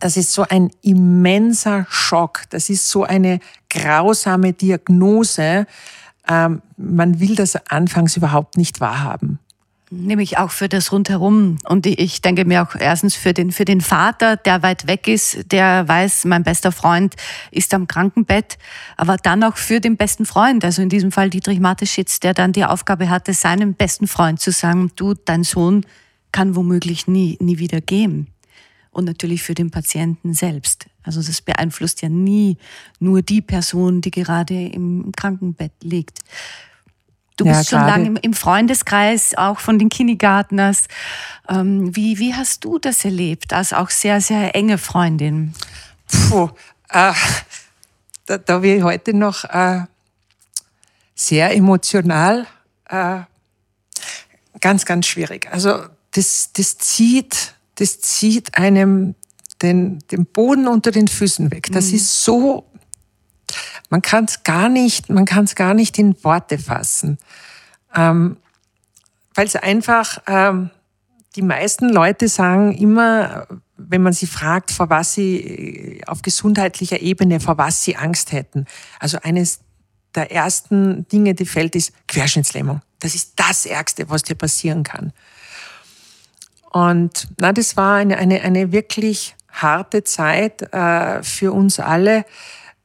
das 0.01 0.17
ist 0.17 0.33
so 0.33 0.45
ein 0.49 0.71
immenser 0.83 1.87
Schock. 1.89 2.43
Das 2.51 2.71
ist 2.71 2.89
so 2.89 3.05
eine 3.05 3.41
grausame 3.71 4.53
Diagnose. 4.53 5.67
Ähm, 6.29 6.63
man 6.77 7.21
will 7.21 7.35
das 7.35 7.57
anfangs 7.71 8.17
überhaupt 8.17 8.57
nicht 8.57 8.81
wahrhaben. 8.81 9.39
Nämlich 9.91 10.37
auch 10.37 10.51
für 10.51 10.69
das 10.69 10.93
Rundherum. 10.93 11.57
Und 11.65 11.87
ich 11.87 12.21
denke 12.21 12.45
mir 12.45 12.63
auch 12.63 12.75
erstens 12.75 13.15
für 13.15 13.33
den, 13.33 13.53
für 13.53 13.65
den 13.65 13.81
Vater, 13.81 14.37
der 14.37 14.63
weit 14.63 14.87
weg 14.87 15.09
ist, 15.09 15.51
der 15.51 15.89
weiß, 15.89 16.27
mein 16.27 16.43
bester 16.43 16.73
Freund 16.73 17.15
ist 17.51 17.73
am 17.73 17.89
Krankenbett, 17.89 18.59
aber 18.99 19.17
dann 19.17 19.43
auch 19.43 19.57
für 19.57 19.81
den 19.81 19.97
besten 19.97 20.27
Freund, 20.27 20.63
also 20.63 20.83
in 20.83 20.91
diesem 20.91 21.11
Fall 21.11 21.31
Dietrich 21.31 21.59
Mateschitz, 21.59 22.21
der 22.21 22.35
dann 22.35 22.53
die 22.53 22.67
Aufgabe 22.67 23.09
hatte, 23.09 23.33
seinem 23.33 23.73
besten 23.73 24.07
Freund 24.07 24.41
zu 24.41 24.53
sagen, 24.53 24.93
du, 24.95 25.15
dein 25.15 25.43
Sohn 25.43 25.87
kann 26.33 26.55
womöglich 26.55 27.07
nie, 27.07 27.39
nie 27.41 27.59
wieder 27.59 27.81
gehen 27.81 28.27
und 28.91 29.05
natürlich 29.05 29.43
für 29.43 29.55
den 29.55 29.71
Patienten 29.71 30.35
selbst. 30.35 30.87
Also 31.03 31.23
das 31.23 31.41
beeinflusst 31.41 32.03
ja 32.03 32.09
nie 32.09 32.57
nur 32.99 33.23
die 33.23 33.41
Person, 33.41 34.01
die 34.01 34.11
gerade 34.11 34.67
im 34.67 35.13
Krankenbett 35.17 35.73
liegt. 35.83 36.21
Du 37.37 37.45
ja, 37.45 37.59
bist 37.59 37.71
schon 37.71 37.81
lange 37.81 38.19
im, 38.21 38.35
Freundeskreis, 38.35 39.37
auch 39.37 39.61
von 39.61 39.79
den 39.79 39.89
Kindergartners. 39.89 40.89
Ähm, 41.49 41.95
wie, 41.95 42.19
wie 42.19 42.35
hast 42.35 42.65
du 42.65 42.81
das 42.81 43.05
erlebt, 43.05 43.53
als 43.53 43.73
auch 43.73 43.91
sehr, 43.91 44.21
sehr 44.21 44.57
enge 44.57 44.77
Freundin? 44.77 45.55
Puh, 46.09 46.51
äh, 46.89 47.13
da, 48.27 48.39
da 48.39 48.63
ich 48.63 48.83
heute 48.83 49.15
noch 49.15 49.45
äh, 49.45 49.83
sehr 51.15 51.55
emotional. 51.55 52.47
Äh, 52.89 53.21
ganz, 54.61 54.85
ganz 54.85 55.07
schwierig. 55.07 55.49
Also 55.53 55.85
das, 56.13 56.53
das 56.53 56.79
zieht 56.79 57.55
das 57.79 58.01
zieht 58.01 58.57
einem 58.59 59.15
den, 59.63 60.01
den 60.11 60.27
Boden 60.27 60.67
unter 60.67 60.91
den 60.91 61.09
Füßen 61.09 61.51
weg. 61.51 61.69
Das 61.73 61.89
mhm. 61.89 61.95
ist 61.97 62.23
so, 62.23 62.71
man 63.89 64.03
kann 64.03 64.25
es 64.25 64.43
gar 64.43 64.69
nicht, 64.69 65.09
man 65.11 65.25
kann 65.25 65.45
es 65.45 65.55
gar 65.55 65.75
nicht 65.75 65.99
in 65.99 66.23
Worte 66.23 66.59
fassen. 66.59 67.19
Ähm, 67.95 68.37
Weil 69.35 69.47
es 69.47 69.57
einfach, 69.57 70.19
ähm, 70.27 70.71
die 71.37 71.43
meisten 71.43 71.89
Leute 71.89 72.29
sagen 72.29 72.77
immer, 72.77 73.47
wenn 73.77 74.03
man 74.03 74.13
sie 74.13 74.27
fragt, 74.27 74.73
vor 74.73 74.91
was 74.91 75.15
sie 75.15 75.37
äh, 75.37 76.05
auf 76.07 76.23
gesundheitlicher 76.23 77.01
Ebene, 77.01 77.39
vor 77.39 77.59
was 77.59 77.83
sie 77.83 77.97
Angst 77.97 78.33
hätten. 78.33 78.67
Also 78.99 79.19
eines 79.23 79.61
der 80.15 80.33
ersten 80.33 81.07
Dinge, 81.09 81.35
die 81.35 81.47
fällt, 81.47 81.77
ist 81.77 81.93
Querschnittslähmung. 82.09 82.81
Das 82.99 83.15
ist 83.15 83.35
das 83.37 83.67
Ärgste, 83.67 84.11
was 84.11 84.25
dir 84.25 84.35
passieren 84.35 84.83
kann. 84.83 85.13
Und 86.71 87.29
na, 87.39 87.53
das 87.53 87.77
war 87.77 87.97
eine, 87.97 88.19
eine, 88.19 88.43
eine 88.43 88.73
wirklich 88.73 89.37
harte 89.51 90.05
Zeit 90.05 90.73
äh, 90.73 91.23
für 91.23 91.53
uns 91.53 91.81
alle, 91.81 92.25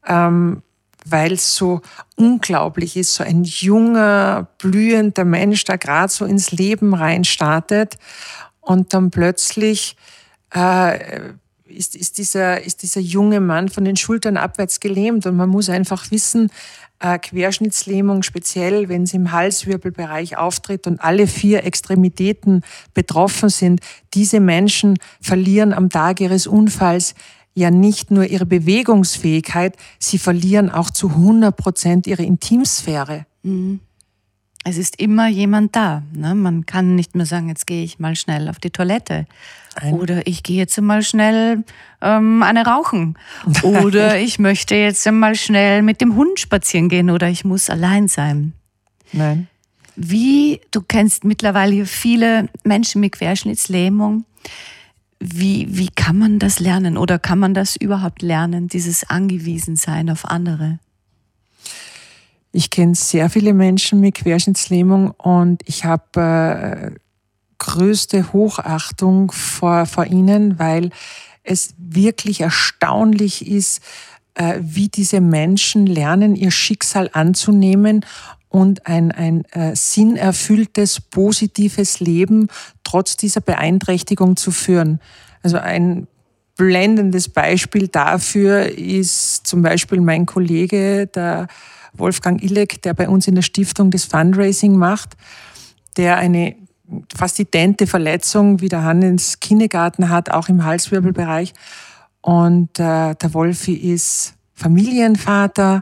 ähm, 0.08 0.64
weil 1.06 1.34
es 1.34 1.56
so 1.56 1.82
unglaublich 2.16 2.96
ist, 2.96 3.16
so 3.16 3.24
ein 3.24 3.44
junger, 3.44 4.48
blühender 4.58 5.26
Mensch, 5.26 5.66
der 5.66 5.78
gerade 5.78 6.12
so 6.12 6.26
ins 6.26 6.52
Leben 6.52 6.94
reinstartet 6.94 7.98
und 8.62 8.94
dann 8.94 9.12
plötzlich 9.12 9.98
äh, 10.52 11.34
ist, 11.74 11.96
ist, 11.96 12.18
dieser, 12.18 12.64
ist 12.64 12.84
dieser 12.84 13.02
junge 13.02 13.40
Mann 13.40 13.70
von 13.70 13.86
den 13.86 13.96
Schultern 13.96 14.38
abwärts 14.38 14.80
gelähmt. 14.80 15.26
Und 15.26 15.36
man 15.36 15.50
muss 15.50 15.70
einfach 15.70 16.12
wissen, 16.12 16.50
äh, 17.00 17.20
Querschnittslähmung, 17.20 18.24
speziell 18.24 18.90
wenn 18.90 19.06
sie 19.06 19.18
im 19.18 19.32
Halswirbelbereich 19.32 20.38
auftritt 20.38 20.88
und 20.88 21.02
alle 21.02 21.28
vier 21.28 21.66
Extremitäten 21.66 22.62
betroffen 22.94 23.50
sind, 23.50 23.82
diese 24.14 24.40
Menschen 24.40 24.98
verlieren 25.22 25.74
am 25.74 25.90
Tag 25.90 26.22
ihres 26.22 26.48
Unfalls 26.48 27.16
ja 27.56 27.70
nicht 27.70 28.10
nur 28.10 28.26
ihre 28.26 28.46
Bewegungsfähigkeit, 28.46 29.76
sie 30.00 30.18
verlieren 30.18 30.72
auch 30.72 30.90
zu 30.90 31.10
100 31.10 31.56
Prozent 31.56 32.08
ihre 32.08 32.24
Intimsphäre. 32.24 33.26
Mhm. 33.44 33.80
Es 34.66 34.78
ist 34.78 35.00
immer 35.00 35.28
jemand 35.28 35.76
da. 35.76 36.04
Ne? 36.14 36.36
Man 36.36 36.66
kann 36.66 36.96
nicht 36.96 37.16
mehr 37.16 37.26
sagen, 37.26 37.50
jetzt 37.50 37.68
gehe 37.68 37.84
ich 37.84 38.00
mal 38.00 38.16
schnell 38.16 38.48
auf 38.48 38.60
die 38.60 38.70
Toilette. 38.70 39.26
Ein 39.76 39.94
oder 39.96 40.26
ich 40.28 40.44
gehe 40.44 40.58
jetzt 40.58 40.80
mal 40.80 41.02
schnell 41.02 41.64
ähm, 42.02 42.44
eine 42.44 42.66
rauchen. 42.66 43.18
Oder 43.64 44.20
ich 44.20 44.38
möchte 44.38 44.76
jetzt 44.76 45.10
mal 45.12 45.36
schnell 45.36 45.82
mit 45.82 46.00
dem 46.00 46.16
Hund 46.16 46.40
spazieren 46.40 46.90
gehen 46.90 47.10
oder 47.10 47.28
ich 47.28 47.44
muss 47.44 47.72
allein 47.72 48.08
sein. 48.08 48.54
Nein. 49.12 49.48
Wie, 49.96 50.62
du 50.72 50.82
kennst 50.82 51.24
mittlerweile 51.24 51.86
viele 51.86 52.50
Menschen 52.64 53.02
mit 53.02 53.14
Querschnittslähmung. 53.14 54.26
Wie, 55.20 55.68
wie 55.70 55.90
kann 55.90 56.18
man 56.18 56.38
das 56.38 56.60
lernen 56.60 56.98
oder 56.98 57.18
kann 57.18 57.40
man 57.40 57.54
das 57.54 57.76
überhaupt 57.76 58.22
lernen, 58.22 58.68
dieses 58.68 59.10
Angewiesensein 59.10 60.10
auf 60.10 60.26
andere? 60.26 60.80
Ich 62.56 62.70
kenne 62.70 62.94
sehr 62.94 63.32
viele 63.32 63.52
Menschen 63.52 64.00
mit 64.00 64.14
Querschnittslähmung 64.14 65.10
und 65.10 65.64
ich 65.66 65.86
habe 65.86 66.20
äh, 66.22 67.00
größte 67.58 68.32
Hochachtung 68.32 69.32
vor, 69.32 69.88
vor 69.88 70.06
ihnen, 70.06 70.60
weil 70.60 70.92
es 71.42 71.74
wirklich 71.80 72.42
erstaunlich 72.42 73.48
ist, 73.48 73.82
äh, 74.36 74.60
wie 74.62 74.88
diese 74.88 75.20
Menschen 75.20 75.88
lernen, 75.88 76.36
ihr 76.36 76.52
Schicksal 76.52 77.10
anzunehmen 77.12 78.06
und 78.50 78.86
ein, 78.86 79.12
ein 79.12 79.46
äh, 79.46 79.76
sinnerfülltes, 79.76 81.02
positives 81.02 82.02
Leben 82.02 82.50
trotz 82.84 83.18
dieser 83.18 83.42
Beeinträchtigung 83.42 84.36
zu 84.38 84.52
führen. 84.52 85.00
Also 85.42 85.58
ein 85.58 86.06
blendendes 86.56 87.30
Beispiel 87.30 87.88
dafür 87.88 88.78
ist 88.78 89.48
zum 89.48 89.64
Beispiel 89.64 90.02
mein 90.02 90.28
Kollege, 90.28 91.08
der 91.08 91.48
Wolfgang 91.94 92.42
Illek, 92.42 92.82
der 92.82 92.94
bei 92.94 93.08
uns 93.08 93.28
in 93.28 93.36
der 93.36 93.42
Stiftung 93.42 93.92
das 93.92 94.06
Fundraising 94.06 94.76
macht, 94.76 95.16
der 95.98 96.18
eine 96.18 96.56
fast 97.16 97.40
idente 97.40 97.88
Verletzung 97.88 98.62
wie 98.62 98.70
der 98.70 98.84
Hannes 98.84 99.40
Kindergarten 99.40 100.10
hat, 100.10 100.30
auch 100.30 100.50
im 100.50 100.64
Halswirbelbereich. 100.64 101.54
Und 102.22 102.80
äh, 102.80 103.16
der 103.16 103.34
Wolfi 103.34 103.74
ist 103.74 104.36
Familienvater, 104.54 105.82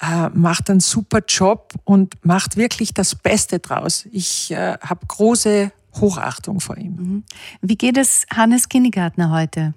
äh, 0.00 0.28
macht 0.30 0.70
einen 0.70 0.80
super 0.80 1.20
Job 1.26 1.74
und 1.84 2.14
macht 2.24 2.56
wirklich 2.56 2.94
das 2.94 3.14
Beste 3.14 3.58
draus. 3.58 4.06
Ich 4.12 4.50
äh, 4.50 4.76
habe 4.80 5.06
große 5.06 5.72
Hochachtung 6.00 6.60
vor 6.60 6.76
ihm. 6.76 6.96
Mhm. 6.96 7.24
Wie 7.60 7.76
geht 7.76 7.96
es 7.96 8.26
Hannes 8.34 8.68
Kindergartner 8.68 9.30
heute? 9.30 9.74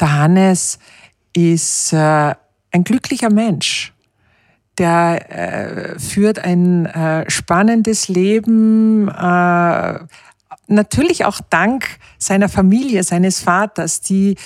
Der 0.00 0.12
Hannes 0.12 0.78
ist 1.32 1.92
äh, 1.92 2.34
ein 2.70 2.84
glücklicher 2.84 3.30
Mensch 3.30 3.93
der 4.78 5.94
äh, 5.94 5.98
führt 5.98 6.38
ein 6.38 6.86
äh, 6.86 7.28
spannendes 7.30 8.08
Leben, 8.08 9.08
äh, 9.08 9.98
natürlich 10.66 11.24
auch 11.24 11.40
dank 11.50 11.86
seiner 12.18 12.48
Familie, 12.48 13.02
seines 13.02 13.40
Vaters, 13.40 14.00
die 14.00 14.36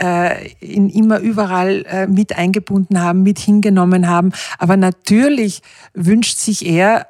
äh, 0.00 0.48
ihn 0.60 0.88
immer 0.88 1.18
überall 1.20 1.84
äh, 1.86 2.06
mit 2.06 2.36
eingebunden 2.36 3.00
haben, 3.00 3.22
mit 3.22 3.38
hingenommen 3.38 4.08
haben. 4.08 4.32
Aber 4.58 4.76
natürlich 4.76 5.62
wünscht 5.94 6.38
sich 6.38 6.66
er, 6.66 7.06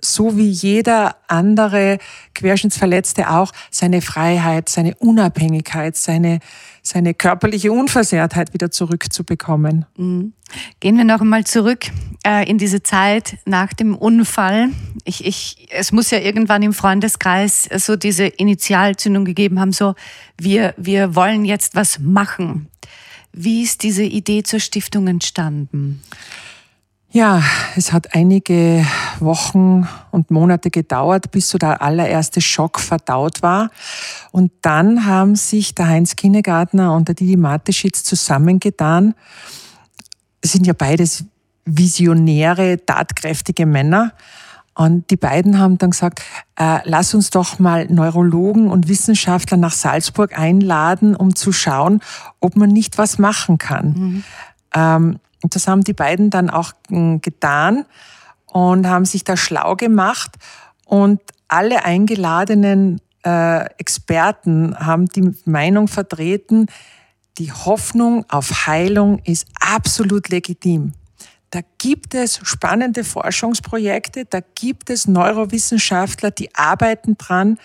so 0.00 0.36
wie 0.36 0.48
jeder 0.48 1.16
andere 1.26 1.98
Querschnittsverletzte 2.34 3.30
auch, 3.30 3.52
seine 3.70 4.00
Freiheit, 4.00 4.68
seine 4.68 4.94
Unabhängigkeit, 4.96 5.96
seine, 5.96 6.38
seine 6.82 7.14
körperliche 7.14 7.72
Unversehrtheit 7.72 8.54
wieder 8.54 8.70
zurückzubekommen. 8.70 9.86
Mhm. 9.96 10.32
Gehen 10.80 10.96
wir 10.96 11.04
noch 11.04 11.20
einmal 11.20 11.44
zurück 11.44 11.86
äh, 12.24 12.48
in 12.48 12.58
diese 12.58 12.82
Zeit 12.82 13.38
nach 13.44 13.72
dem 13.72 13.94
Unfall. 13.94 14.70
Ich, 15.04 15.24
ich, 15.24 15.68
es 15.70 15.92
muss 15.92 16.10
ja 16.10 16.18
irgendwann 16.18 16.62
im 16.62 16.72
Freundeskreis 16.72 17.68
so 17.76 17.96
diese 17.96 18.26
Initialzündung 18.26 19.24
gegeben 19.24 19.60
haben, 19.60 19.72
so 19.72 19.94
wir, 20.38 20.74
wir 20.76 21.14
wollen 21.14 21.44
jetzt 21.44 21.74
was 21.74 21.98
machen. 21.98 22.68
Wie 23.32 23.62
ist 23.62 23.82
diese 23.82 24.04
Idee 24.04 24.42
zur 24.42 24.60
Stiftung 24.60 25.06
entstanden? 25.06 26.02
Ja, 27.10 27.42
es 27.74 27.92
hat 27.92 28.14
einige 28.14 28.84
Wochen 29.18 29.88
und 30.10 30.30
Monate 30.30 30.70
gedauert, 30.70 31.30
bis 31.30 31.48
so 31.48 31.56
der 31.56 31.80
allererste 31.80 32.42
Schock 32.42 32.78
verdaut 32.78 33.42
war. 33.42 33.70
Und 34.30 34.52
dann 34.60 35.06
haben 35.06 35.34
sich 35.34 35.74
der 35.74 35.88
Heinz 35.88 36.16
Kinnegartner 36.16 36.94
und 36.94 37.08
der 37.08 37.14
Didi 37.14 37.38
Mateschitz 37.38 38.04
zusammengetan. 38.04 39.14
Es 40.42 40.52
sind 40.52 40.66
ja 40.66 40.74
beides 40.74 41.24
visionäre, 41.64 42.84
tatkräftige 42.84 43.64
Männer. 43.64 44.12
Und 44.74 45.10
die 45.10 45.16
beiden 45.16 45.58
haben 45.58 45.78
dann 45.78 45.90
gesagt, 45.90 46.22
äh, 46.56 46.78
lass 46.84 47.14
uns 47.14 47.30
doch 47.30 47.58
mal 47.58 47.86
Neurologen 47.86 48.68
und 48.68 48.88
Wissenschaftler 48.88 49.56
nach 49.56 49.72
Salzburg 49.72 50.38
einladen, 50.38 51.16
um 51.16 51.34
zu 51.34 51.52
schauen, 51.52 52.00
ob 52.38 52.54
man 52.54 52.68
nicht 52.68 52.98
was 52.98 53.18
machen 53.18 53.58
kann. 53.58 53.86
Mhm. 53.88 54.24
Ähm, 54.74 55.18
und 55.42 55.54
das 55.54 55.68
haben 55.68 55.82
die 55.82 55.92
beiden 55.92 56.30
dann 56.30 56.50
auch 56.50 56.72
hm, 56.88 57.20
getan 57.20 57.84
und 58.46 58.86
haben 58.86 59.04
sich 59.04 59.24
da 59.24 59.36
schlau 59.36 59.76
gemacht 59.76 60.36
und 60.86 61.20
alle 61.48 61.84
eingeladenen 61.84 63.00
äh, 63.24 63.64
Experten 63.78 64.78
haben 64.78 65.06
die 65.06 65.34
Meinung 65.44 65.88
vertreten, 65.88 66.66
die 67.38 67.52
Hoffnung 67.52 68.24
auf 68.28 68.66
Heilung 68.66 69.20
ist 69.24 69.46
absolut 69.60 70.28
legitim. 70.28 70.92
Da 71.50 71.60
gibt 71.78 72.14
es 72.14 72.40
spannende 72.42 73.04
Forschungsprojekte, 73.04 74.26
da 74.26 74.40
gibt 74.54 74.90
es 74.90 75.06
Neurowissenschaftler, 75.06 76.30
die 76.30 76.54
arbeiten 76.54 77.16
dran. 77.16 77.58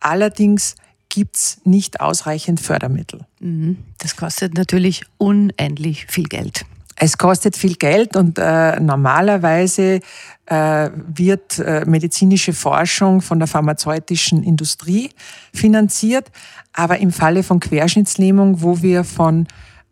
Allerdings 0.00 0.76
gibt 1.08 1.36
es 1.36 1.60
nicht 1.64 2.00
ausreichend 2.00 2.60
Fördermittel. 2.60 3.26
Mhm. 3.40 3.78
Das 3.98 4.16
kostet 4.16 4.54
natürlich 4.54 5.04
unendlich 5.18 6.06
viel 6.06 6.24
Geld. 6.24 6.64
Es 7.00 7.16
kostet 7.16 7.56
viel 7.56 7.76
Geld 7.76 8.16
und 8.16 8.38
äh, 8.38 8.80
normalerweise 8.80 10.00
äh, 10.46 10.90
wird 10.94 11.60
äh, 11.60 11.84
medizinische 11.86 12.52
Forschung 12.52 13.20
von 13.20 13.38
der 13.38 13.46
pharmazeutischen 13.46 14.42
Industrie 14.42 15.10
finanziert. 15.54 16.30
Aber 16.72 16.98
im 16.98 17.12
Falle 17.12 17.44
von 17.44 17.60
Querschnittslähmung, 17.60 18.62
wo 18.62 18.82
wir 18.82 19.04
von 19.04 19.46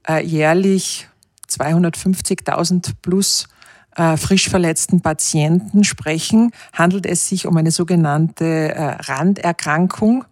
äh, 0.08 0.24
jährlich 0.24 1.08
250.000 1.48 2.90
plus 3.02 3.46
äh, 3.94 4.16
frisch 4.16 4.48
verletzten 4.48 5.00
Patienten 5.00 5.84
sprechen, 5.84 6.50
handelt 6.72 7.06
es 7.06 7.28
sich 7.28 7.46
um 7.46 7.56
eine 7.56 7.70
sogenannte 7.70 8.74
äh, 8.74 8.82
Randerkrankung. 9.02 10.24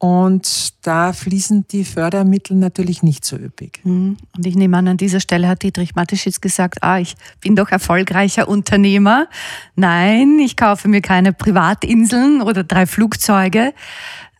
Und 0.00 0.86
da 0.86 1.12
fließen 1.12 1.66
die 1.68 1.84
Fördermittel 1.84 2.56
natürlich 2.56 3.02
nicht 3.02 3.22
so 3.22 3.36
üppig. 3.36 3.80
Mhm. 3.84 4.16
Und 4.34 4.46
ich 4.46 4.56
nehme 4.56 4.78
an, 4.78 4.88
an 4.88 4.96
dieser 4.96 5.20
Stelle 5.20 5.46
hat 5.46 5.62
Dietrich 5.62 5.94
Mateschitz 5.94 6.40
gesagt, 6.40 6.82
ah, 6.82 6.98
ich 6.98 7.16
bin 7.42 7.54
doch 7.54 7.70
erfolgreicher 7.70 8.48
Unternehmer. 8.48 9.28
Nein, 9.76 10.38
ich 10.38 10.56
kaufe 10.56 10.88
mir 10.88 11.02
keine 11.02 11.34
Privatinseln 11.34 12.40
oder 12.40 12.64
drei 12.64 12.86
Flugzeuge, 12.86 13.74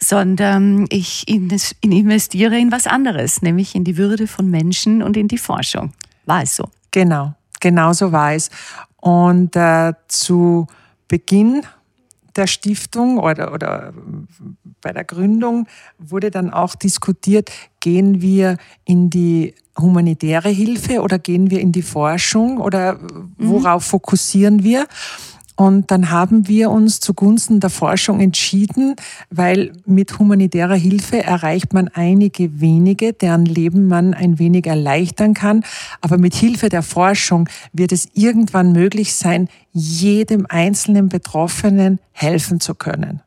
sondern 0.03 0.87
ich 0.89 1.29
investiere 1.29 2.59
in 2.59 2.73
was 2.73 2.87
anderes, 2.87 3.43
nämlich 3.43 3.75
in 3.75 3.85
die 3.85 3.99
Würde 3.99 4.27
von 4.27 4.49
Menschen 4.49 5.03
und 5.03 5.15
in 5.19 5.29
die 5.29 5.37
Forschung. 5.37 5.93
War 6.25 6.43
es 6.43 6.57
so? 6.57 6.71
Genau, 6.91 7.35
genau 7.61 7.93
so 7.93 8.13
war 8.13 8.33
es. 8.33 8.49
Und 8.97 9.57
äh, 9.57 9.93
zu 10.09 10.67
Beginn 11.07 11.65
der 12.41 12.47
Stiftung 12.47 13.19
oder, 13.19 13.53
oder 13.53 13.93
bei 14.81 14.93
der 14.93 15.05
Gründung 15.05 15.69
wurde 15.99 16.31
dann 16.31 16.51
auch 16.51 16.75
diskutiert, 16.75 17.51
gehen 17.81 18.23
wir 18.23 18.57
in 18.85 19.11
die 19.11 19.55
humanitäre 19.79 20.49
Hilfe 20.49 21.01
oder 21.03 21.19
gehen 21.19 21.51
wir 21.51 21.61
in 21.61 21.71
die 21.71 21.83
Forschung 21.83 22.59
oder 22.59 22.99
worauf 23.39 23.85
mhm. 23.85 23.91
fokussieren 23.91 24.65
wir? 24.65 24.87
Und 25.61 25.91
dann 25.91 26.09
haben 26.09 26.49
wir 26.49 26.71
uns 26.71 27.01
zugunsten 27.01 27.61
der 27.61 27.69
Forschung 27.69 28.21
entschieden, 28.21 28.97
weil 29.29 29.75
mit 29.85 30.19
humanitärer 30.19 30.75
Hilfe 30.75 31.23
erreicht 31.23 31.75
man 31.75 31.89
einige 31.89 32.63
wenige, 32.63 33.13
deren 33.13 33.45
Leben 33.45 33.87
man 33.87 34.15
ein 34.15 34.39
wenig 34.39 34.67
erleichtern 34.67 35.35
kann. 35.35 35.63
Aber 36.01 36.17
mit 36.17 36.35
Hilfe 36.35 36.71
der 36.71 36.83
Forschung 36.83 37.47
wird 37.75 37.93
es 37.93 38.09
irgendwann 38.15 38.73
möglich 38.73 39.15
sein, 39.15 39.51
jedem 39.75 40.47
einzelnen 40.49 41.11
Betroffenen 41.11 41.99
helfen 42.13 42.61
zu 42.61 42.75
können. 42.75 43.21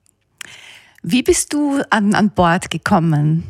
Wie 1.04 1.22
bist 1.22 1.54
du 1.54 1.82
an, 1.92 2.16
an 2.16 2.32
Bord 2.32 2.72
gekommen? 2.72 3.44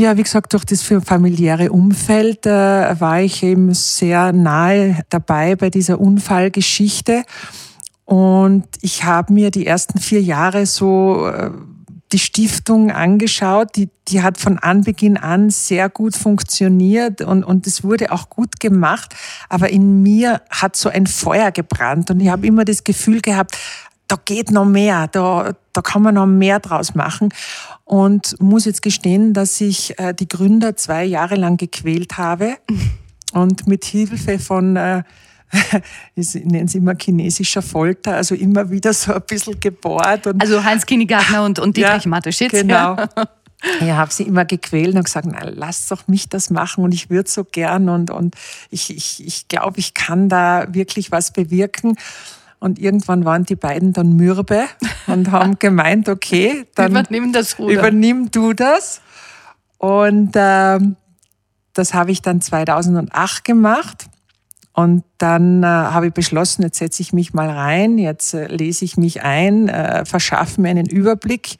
Ja, 0.00 0.16
wie 0.16 0.22
gesagt, 0.22 0.54
durch 0.54 0.64
das 0.64 0.82
familiäre 0.82 1.70
Umfeld 1.70 2.46
äh, 2.46 2.50
war 2.98 3.20
ich 3.20 3.42
eben 3.42 3.74
sehr 3.74 4.32
nahe 4.32 5.04
dabei 5.10 5.56
bei 5.56 5.68
dieser 5.68 6.00
Unfallgeschichte. 6.00 7.22
Und 8.06 8.64
ich 8.80 9.04
habe 9.04 9.30
mir 9.34 9.50
die 9.50 9.66
ersten 9.66 9.98
vier 9.98 10.22
Jahre 10.22 10.64
so 10.64 11.26
äh, 11.26 11.50
die 12.12 12.18
Stiftung 12.18 12.90
angeschaut. 12.90 13.76
Die, 13.76 13.90
die 14.08 14.22
hat 14.22 14.38
von 14.38 14.56
Anbeginn 14.56 15.18
an 15.18 15.50
sehr 15.50 15.90
gut 15.90 16.16
funktioniert 16.16 17.20
und, 17.20 17.44
und 17.44 17.66
es 17.66 17.84
wurde 17.84 18.10
auch 18.10 18.30
gut 18.30 18.58
gemacht. 18.58 19.14
Aber 19.50 19.68
in 19.68 20.02
mir 20.02 20.40
hat 20.48 20.76
so 20.76 20.88
ein 20.88 21.06
Feuer 21.06 21.50
gebrannt 21.50 22.10
und 22.10 22.20
ich 22.20 22.30
habe 22.30 22.46
immer 22.46 22.64
das 22.64 22.84
Gefühl 22.84 23.20
gehabt, 23.20 23.54
da 24.08 24.16
geht 24.24 24.50
noch 24.50 24.64
mehr, 24.64 25.08
da, 25.08 25.52
da 25.72 25.82
kann 25.82 26.02
man 26.02 26.14
noch 26.14 26.26
mehr 26.26 26.58
draus 26.58 26.94
machen. 26.94 27.28
Und 27.90 28.40
muss 28.40 28.66
jetzt 28.66 28.82
gestehen, 28.82 29.32
dass 29.32 29.60
ich 29.60 29.98
äh, 29.98 30.14
die 30.14 30.28
Gründer 30.28 30.76
zwei 30.76 31.04
Jahre 31.04 31.34
lang 31.34 31.56
gequält 31.56 32.18
habe 32.18 32.56
und 33.32 33.66
mit 33.66 33.84
Hilfe 33.84 34.38
von 34.38 34.76
äh, 34.76 35.02
ich 36.14 36.34
nenne 36.36 36.66
es 36.66 36.76
immer 36.76 36.94
chinesischer 36.94 37.62
Folter, 37.62 38.14
also 38.14 38.36
immer 38.36 38.70
wieder 38.70 38.92
so 38.92 39.12
ein 39.12 39.22
bisschen 39.26 39.58
gebohrt. 39.58 40.28
Und, 40.28 40.40
also 40.40 40.62
Heinz 40.62 40.86
Kinnegartner 40.86 41.42
und, 41.44 41.58
und 41.58 41.76
Dietrich 41.76 42.04
ja, 42.04 42.10
Mateschitz. 42.10 42.52
Genau. 42.52 42.94
Ja. 42.96 43.08
Ich 43.80 43.90
habe 43.90 44.12
sie 44.12 44.22
immer 44.22 44.44
gequält 44.44 44.94
und 44.94 45.02
gesagt, 45.02 45.26
na, 45.28 45.40
lass 45.42 45.88
doch 45.88 46.06
mich 46.06 46.28
das 46.28 46.50
machen 46.50 46.84
und 46.84 46.94
ich 46.94 47.10
würde 47.10 47.28
so 47.28 47.42
gern 47.42 47.88
und, 47.88 48.12
und 48.12 48.36
ich, 48.70 48.96
ich, 48.96 49.26
ich 49.26 49.48
glaube, 49.48 49.80
ich 49.80 49.94
kann 49.94 50.28
da 50.28 50.72
wirklich 50.72 51.10
was 51.10 51.32
bewirken. 51.32 51.96
Und 52.60 52.78
irgendwann 52.78 53.24
waren 53.24 53.44
die 53.44 53.56
beiden 53.56 53.92
dann 53.92 54.16
mürbe 54.16 54.64
und 55.06 55.30
haben 55.30 55.58
gemeint, 55.58 56.08
okay, 56.08 56.66
dann 56.74 56.92
übernimm, 56.92 57.32
das 57.32 57.58
Ruder. 57.58 57.74
übernimm 57.74 58.30
du 58.30 58.52
das. 58.52 59.00
Und 59.78 60.36
äh, 60.36 60.78
das 61.72 61.94
habe 61.94 62.12
ich 62.12 62.20
dann 62.20 62.42
2008 62.42 63.44
gemacht. 63.44 64.06
Und 64.72 65.04
dann 65.18 65.62
äh, 65.62 65.66
habe 65.66 66.08
ich 66.08 66.12
beschlossen, 66.12 66.62
jetzt 66.62 66.78
setze 66.78 67.02
ich 67.02 67.12
mich 67.12 67.34
mal 67.34 67.50
rein, 67.50 67.98
jetzt 67.98 68.34
äh, 68.34 68.46
lese 68.46 68.84
ich 68.84 68.96
mich 68.96 69.22
ein, 69.22 69.68
äh, 69.68 70.04
verschaffe 70.04 70.60
mir 70.60 70.68
einen 70.68 70.86
Überblick. 70.86 71.56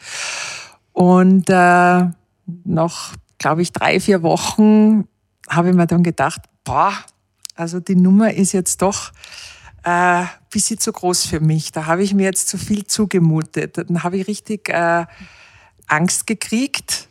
Und 0.92 1.48
äh, 1.48 2.04
noch, 2.64 3.12
glaube 3.38 3.62
ich, 3.62 3.72
drei, 3.72 4.00
vier 4.00 4.22
Wochen 4.22 5.08
habe 5.48 5.70
ich 5.70 5.74
mir 5.74 5.86
dann 5.86 6.02
gedacht, 6.02 6.42
boah, 6.64 6.92
also 7.56 7.80
die 7.80 7.96
Nummer 7.96 8.32
ist 8.32 8.52
jetzt 8.52 8.82
doch 8.82 9.12
äh, 9.84 10.24
bisschen 10.50 10.78
zu 10.78 10.92
groß 10.92 11.26
für 11.26 11.40
mich. 11.40 11.72
Da 11.72 11.86
habe 11.86 12.02
ich 12.02 12.14
mir 12.14 12.24
jetzt 12.24 12.48
zu 12.48 12.58
viel 12.58 12.86
zugemutet. 12.86 13.78
Dann 13.78 14.02
habe 14.02 14.18
ich 14.18 14.26
richtig 14.26 14.68
äh, 14.68 15.06
Angst 15.86 16.26
gekriegt. 16.26 17.08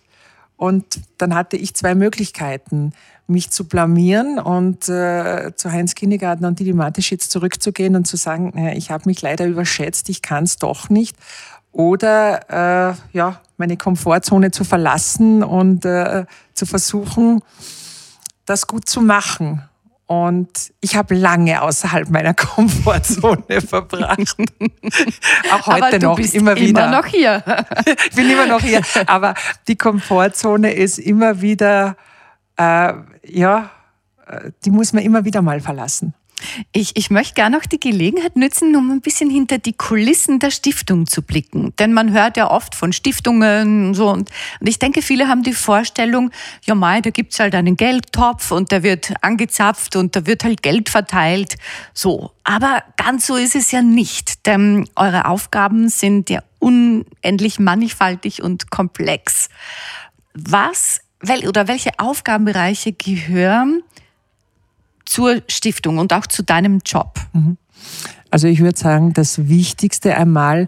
Und 0.58 1.00
dann 1.18 1.36
hatte 1.36 1.56
ich 1.56 1.74
zwei 1.74 1.96
Möglichkeiten 1.96 2.92
mich 3.28 3.52
zu 3.52 3.66
blamieren 3.66 4.40
und 4.40 4.90
äh, 4.90 5.54
zu 5.56 5.72
Heinz 5.72 5.96
Kindergarten 5.96 6.46
und 6.46 6.60
Didi 6.60 6.74
Mateschitz 6.74 7.30
zurückzugehen 7.30 7.96
und 7.96 8.06
zu 8.06 8.18
sagen, 8.18 8.58
äh, 8.58 8.76
ich 8.76 8.92
habe 8.92 9.04
mich 9.06 9.22
leider 9.22 9.46
überschätzt, 9.46 10.10
ich 10.10 10.22
kann 10.22 10.44
es 10.44 10.58
doch 10.58 10.90
nicht. 10.90 11.16
Oder 11.72 12.90
äh, 12.90 12.96
ja, 13.14 13.40
meine 13.58 13.78
Komfortzone 13.78 14.52
zu 14.52 14.64
verlassen 14.64 15.44
und 15.44 15.86
äh, 15.86 16.26
zu 16.54 16.66
versuchen, 16.66 17.42
das 18.46 18.66
gut 18.66 18.90
zu 18.90 19.02
machen. 19.02 19.69
Und 20.10 20.74
ich 20.82 20.96
habe 20.96 21.14
lange 21.14 21.62
außerhalb 21.62 22.10
meiner 22.10 22.34
Komfortzone 22.36 23.62
verbracht. 23.62 24.36
Auch 25.54 25.68
heute 25.68 26.00
noch, 26.00 26.18
immer 26.18 26.56
wieder. 26.56 26.88
Immer 26.88 26.98
noch 26.98 27.06
hier. 27.06 27.44
ich 28.10 28.16
bin 28.16 28.28
immer 28.28 28.48
noch 28.48 28.62
hier. 28.62 28.82
Aber 29.06 29.36
die 29.68 29.76
Komfortzone 29.76 30.74
ist 30.74 30.98
immer 30.98 31.42
wieder 31.42 31.96
äh, 32.60 32.94
ja, 33.24 33.70
äh, 34.28 34.52
die 34.66 34.72
muss 34.72 34.94
man 34.94 35.04
immer 35.04 35.24
wieder 35.26 35.42
mal 35.42 35.62
verlassen. 35.62 36.14
Ich, 36.72 36.96
ich 36.96 37.10
möchte 37.10 37.34
gerne 37.36 37.58
noch 37.58 37.66
die 37.66 37.80
Gelegenheit 37.80 38.36
nutzen, 38.36 38.76
um 38.76 38.92
ein 38.92 39.02
bisschen 39.02 39.30
hinter 39.30 39.58
die 39.58 39.74
Kulissen 39.74 40.40
der 40.40 40.52
Stiftung 40.52 41.08
zu 41.08 41.22
blicken. 41.22 41.74
Denn 41.80 41.94
man 41.94 42.12
hört 42.12 42.38
ja 42.38 42.50
oft 42.50 42.76
von 42.76 42.94
Stiftungen 42.94 43.88
und 43.88 43.94
so. 43.94 44.10
Und, 44.10 44.30
und 44.60 44.68
ich 44.68 44.80
denke, 44.80 45.02
viele 45.02 45.28
haben 45.28 45.44
die 45.44 45.54
Vorstellung, 45.54 46.32
ja 46.66 46.76
mai, 46.76 47.02
da 47.02 47.10
gibt's 47.10 47.40
halt 47.40 47.56
einen 47.56 47.76
Geldtopf 47.76 48.52
und 48.52 48.72
der 48.72 48.84
wird 48.84 49.14
angezapft 49.22 49.96
und 49.96 50.16
da 50.16 50.26
wird 50.26 50.44
halt 50.44 50.62
Geld 50.62 50.90
verteilt. 50.90 51.56
So. 51.94 52.32
Aber 52.44 52.84
ganz 52.98 53.28
so 53.28 53.36
ist 53.36 53.56
es 53.56 53.72
ja 53.72 53.82
nicht. 53.82 54.46
Denn 54.46 54.88
eure 54.96 55.26
Aufgaben 55.26 55.90
sind 55.90 56.30
ja 56.30 56.42
unendlich 56.60 57.60
mannigfaltig 57.60 58.42
und 58.42 58.72
komplex. 58.72 59.50
Was 60.34 61.02
wel, 61.22 61.48
oder 61.48 61.68
welche 61.68 61.92
Aufgabenbereiche 62.00 62.94
gehören 62.94 63.84
zur 65.10 65.42
Stiftung 65.48 65.98
und 65.98 66.14
auch 66.14 66.28
zu 66.28 66.44
deinem 66.44 66.80
Job? 66.86 67.20
Mhm. 67.34 67.58
Also 68.30 68.48
ich 68.48 68.60
würde 68.60 68.78
sagen, 68.78 69.14
das 69.14 69.50
Wichtigste 69.50 70.16
einmal 70.16 70.68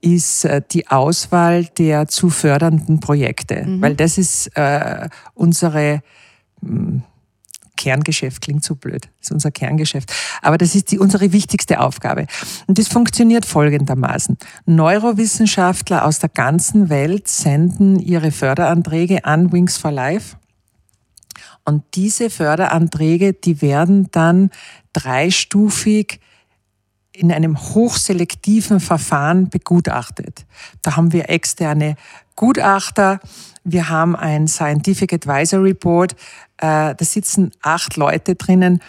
ist 0.00 0.44
äh, 0.44 0.62
die 0.70 0.88
Auswahl 0.88 1.66
der 1.78 2.08
zu 2.08 2.30
fördernden 2.30 3.00
Projekte, 3.00 3.64
mhm. 3.64 3.82
weil 3.82 3.94
das 3.94 4.18
ist 4.18 4.48
äh, 4.56 5.08
unsere 5.34 6.02
hm, 6.60 7.02
Kerngeschäft, 7.76 8.40
klingt 8.42 8.64
so 8.64 8.74
blöd, 8.76 9.08
das 9.18 9.28
ist 9.28 9.32
unser 9.32 9.50
Kerngeschäft. 9.50 10.12
Aber 10.40 10.56
das 10.56 10.74
ist 10.74 10.90
die, 10.90 10.98
unsere 10.98 11.32
wichtigste 11.32 11.80
Aufgabe. 11.80 12.26
Und 12.66 12.78
das 12.78 12.88
funktioniert 12.88 13.44
folgendermaßen. 13.44 14.38
Neurowissenschaftler 14.66 16.04
aus 16.04 16.18
der 16.18 16.28
ganzen 16.28 16.88
Welt 16.88 17.28
senden 17.28 17.98
ihre 17.98 18.30
Förderanträge 18.30 19.24
an 19.24 19.52
Wings 19.52 19.76
for 19.76 19.90
Life. 19.90 20.36
Und 21.64 21.84
diese 21.94 22.30
Förderanträge, 22.30 23.32
die 23.32 23.62
werden 23.62 24.08
dann 24.10 24.50
dreistufig 24.92 26.20
in 27.12 27.30
einem 27.30 27.58
hochselektiven 27.58 28.80
Verfahren 28.80 29.48
begutachtet. 29.50 30.46
Da 30.80 30.96
haben 30.96 31.12
wir 31.12 31.28
externe 31.28 31.96
Gutachter, 32.36 33.20
wir 33.64 33.90
haben 33.90 34.16
ein 34.16 34.48
Scientific 34.48 35.12
Advisory 35.12 35.74
Board, 35.74 36.12
äh, 36.56 36.94
da 36.94 37.04
sitzen 37.04 37.52
acht 37.60 37.96
Leute 37.96 38.34
drinnen. 38.34 38.80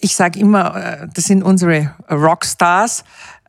Ich 0.00 0.16
sage 0.16 0.40
immer, 0.40 0.76
äh, 0.76 1.08
das 1.12 1.26
sind 1.26 1.42
unsere 1.42 1.94
Rockstars. 2.10 3.04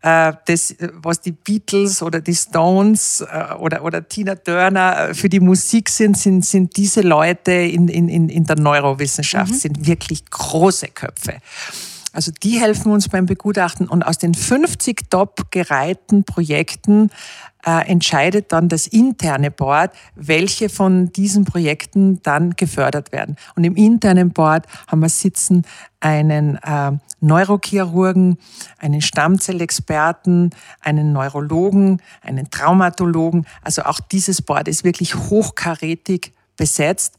Äh, 0.06 0.34
das, 0.46 0.76
was 1.02 1.20
die 1.20 1.32
Beatles 1.32 2.04
oder 2.04 2.22
die 2.22 2.36
Stones 2.36 3.22
äh, 3.22 3.56
oder, 3.56 3.84
oder 3.84 4.08
Tina 4.08 4.36
Turner 4.36 5.16
für 5.16 5.30
die 5.30 5.40
Musik 5.40 5.90
sind, 5.90 6.16
sind, 6.16 6.46
sind 6.46 6.78
diese 6.78 7.02
Leute 7.02 7.52
in, 7.52 7.88
in, 7.88 8.30
in 8.30 8.44
der 8.44 8.56
Neurowissenschaft, 8.56 9.52
mhm. 9.52 9.58
sind 9.58 9.88
wirklich 9.88 10.24
große 10.30 10.90
Köpfe. 10.90 11.42
Also 12.16 12.32
die 12.32 12.60
helfen 12.62 12.92
uns 12.94 13.10
beim 13.10 13.26
Begutachten 13.26 13.90
und 13.90 14.04
aus 14.04 14.18
den 14.18 14.34
50 14.34 15.10
top 15.10 15.52
gereihten 15.52 16.24
Projekten 16.24 17.10
äh, 17.66 17.86
entscheidet 17.90 18.54
dann 18.54 18.70
das 18.70 18.88
interne 18.88 19.52
Board, 19.52 19.92
welche 20.16 20.70
von 20.70 21.12
diesen 21.12 21.44
Projekten 21.44 22.22
dann 22.22 22.52
gefördert 22.52 23.12
werden. 23.12 23.36
Und 23.56 23.66
im 23.66 23.76
internen 23.76 24.32
Board 24.32 24.66
haben 24.88 25.02
wir 25.02 25.10
sitzen 25.10 25.64
einen 26.00 26.58
äh, 26.58 26.92
Neurochirurgen, 27.20 28.38
einen 28.78 29.02
Stammzellexperten, 29.02 30.52
einen 30.80 31.12
Neurologen, 31.12 32.02
einen 32.22 32.50
Traumatologen. 32.50 33.46
Also 33.62 33.84
auch 33.84 34.00
dieses 34.00 34.42
Board 34.42 34.68
ist 34.70 34.86
wirklich 34.86 35.16
hochkarätig 35.16 36.32
besetzt. 36.56 37.16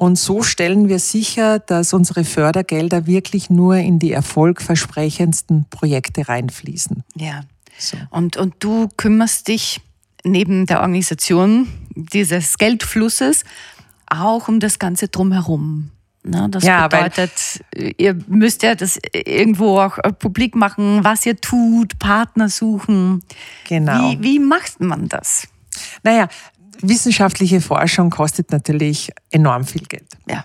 Und 0.00 0.18
so 0.18 0.42
stellen 0.42 0.88
wir 0.88 0.98
sicher, 0.98 1.58
dass 1.58 1.92
unsere 1.92 2.24
Fördergelder 2.24 3.06
wirklich 3.06 3.50
nur 3.50 3.76
in 3.76 3.98
die 3.98 4.12
erfolgversprechendsten 4.12 5.66
Projekte 5.68 6.26
reinfließen. 6.26 7.04
Ja. 7.16 7.42
So. 7.76 7.98
Und, 8.08 8.38
und 8.38 8.54
du 8.60 8.88
kümmerst 8.96 9.48
dich 9.48 9.82
neben 10.24 10.64
der 10.64 10.80
Organisation 10.80 11.68
dieses 11.94 12.56
Geldflusses 12.56 13.44
auch 14.06 14.48
um 14.48 14.58
das 14.58 14.78
Ganze 14.78 15.08
drumherum. 15.08 15.90
Ne, 16.22 16.48
das 16.50 16.64
ja, 16.64 16.88
bedeutet, 16.88 17.62
ihr 17.98 18.16
müsst 18.26 18.62
ja 18.62 18.74
das 18.74 18.98
irgendwo 19.12 19.80
auch 19.80 19.98
publik 20.18 20.54
machen, 20.54 21.04
was 21.04 21.26
ihr 21.26 21.38
tut, 21.38 21.98
Partner 21.98 22.48
suchen. 22.48 23.22
Genau. 23.68 24.12
Wie, 24.12 24.22
wie 24.22 24.38
macht 24.38 24.80
man 24.80 25.10
das? 25.10 25.46
Naja, 26.02 26.28
wissenschaftliche 26.82 27.60
Forschung 27.60 28.10
kostet 28.10 28.50
natürlich 28.50 29.12
enorm 29.30 29.64
viel 29.64 29.82
Geld. 29.82 30.08
Ja. 30.28 30.44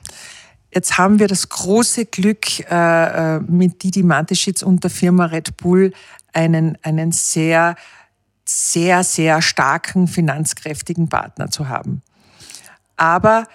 Jetzt 0.74 0.98
haben 0.98 1.19
wir 1.19 1.28
das 1.28 1.48
große 1.48 2.06
Glück, 2.06 2.60
äh, 2.69 3.36
äh, 3.36 3.39
mit 3.39 3.82
Didi 3.82 4.04
Mateschitz 4.04 4.62
und 4.62 4.84
der 4.84 4.91
Firma 4.91 5.26
Red 5.26 5.56
Bull 5.58 5.93
einen, 6.34 6.78
einen 6.82 7.13
sehr, 7.13 7.76
sehr, 8.43 9.04
sehr 9.04 9.41
starken, 9.41 10.08
finanzkräftigen 10.08 11.08
Partner 11.08 11.50
zu 11.50 11.69
haben. 11.69 12.02
Aber 12.98 13.48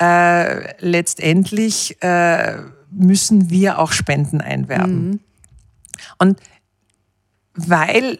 äh, 0.00 0.74
letztendlich 0.84 2.02
äh, 2.02 2.62
müssen 2.90 3.50
wir 3.50 3.78
auch 3.78 3.92
Spenden 3.92 4.40
einwerben. 4.40 5.08
Mhm. 5.08 5.20
Und 6.18 6.40
weil 7.54 8.18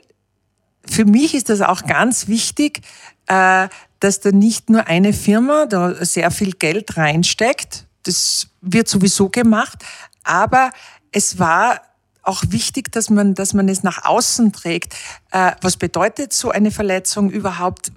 für 0.85 1.05
mich 1.05 1.35
ist 1.35 1.48
das 1.48 1.61
auch 1.61 1.85
ganz 1.85 2.29
wichtig, 2.29 2.83
äh, 3.27 3.68
dass 4.03 4.19
da 4.19 4.33
nicht 4.33 4.69
nur 4.69 4.88
eine 4.88 5.12
Firma 5.12 5.67
da 5.67 6.05
sehr 6.05 6.33
viel 6.33 6.53
Geld 6.53 6.97
reinsteckt. 6.97 7.87
Das 8.03 8.49
wird 8.61 8.88
sowieso 8.88 9.29
gemacht. 9.29 9.79
Aber 10.25 10.73
es 11.12 11.38
war 11.38 11.81
auch 12.23 12.43
wichtig, 12.49 12.91
dass 12.91 13.11
man, 13.11 13.35
dass 13.35 13.55
man 13.55 13.69
es 13.69 13.85
nach 13.85 14.05
außen 14.05 14.53
trägt. 14.53 14.97
Äh, 15.31 15.53
was 15.61 15.77
bedeutet 15.77 16.33
so 16.33 16.51
eine 16.51 16.73
Verletzung 16.73 17.31
überhaupt? 17.31 17.93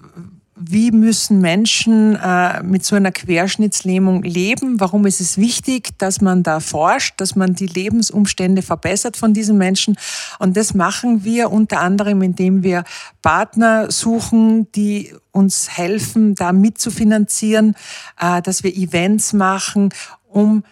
Wie 0.58 0.92
müssen 0.92 1.42
Menschen 1.42 2.16
äh, 2.16 2.64
mit 2.64 2.86
so 2.86 2.96
einer 2.96 3.12
Querschnittslähmung 3.12 4.24
leben? 4.24 4.80
Warum 4.80 5.06
ist 5.06 5.20
es 5.20 5.38
wichtig, 5.38 5.98
dass 5.98 6.22
man 6.22 6.44
da 6.44 6.62
forscht, 6.62 7.20
dass 7.20 7.36
man 7.36 7.56
die 7.56 7.66
Lebensumstände 7.66 8.62
verbessert 8.62 9.18
von 9.18 9.34
diesen 9.34 9.58
Menschen? 9.58 9.98
Und 10.40 10.56
das 10.56 10.74
machen 10.74 11.26
wir 11.26 11.52
unter 11.52 11.82
anderem, 11.82 12.22
indem 12.22 12.64
wir 12.64 12.86
Partner 13.22 13.92
suchen, 13.92 14.72
die 14.72 15.14
uns 15.32 15.78
helfen, 15.78 16.36
da 16.36 16.54
mitzufinanzieren, 16.54 17.76
äh, 18.18 18.42
dass 18.42 18.64
wir 18.64 18.74
Events 18.74 19.34
machen, 19.34 19.90
um 20.30 20.64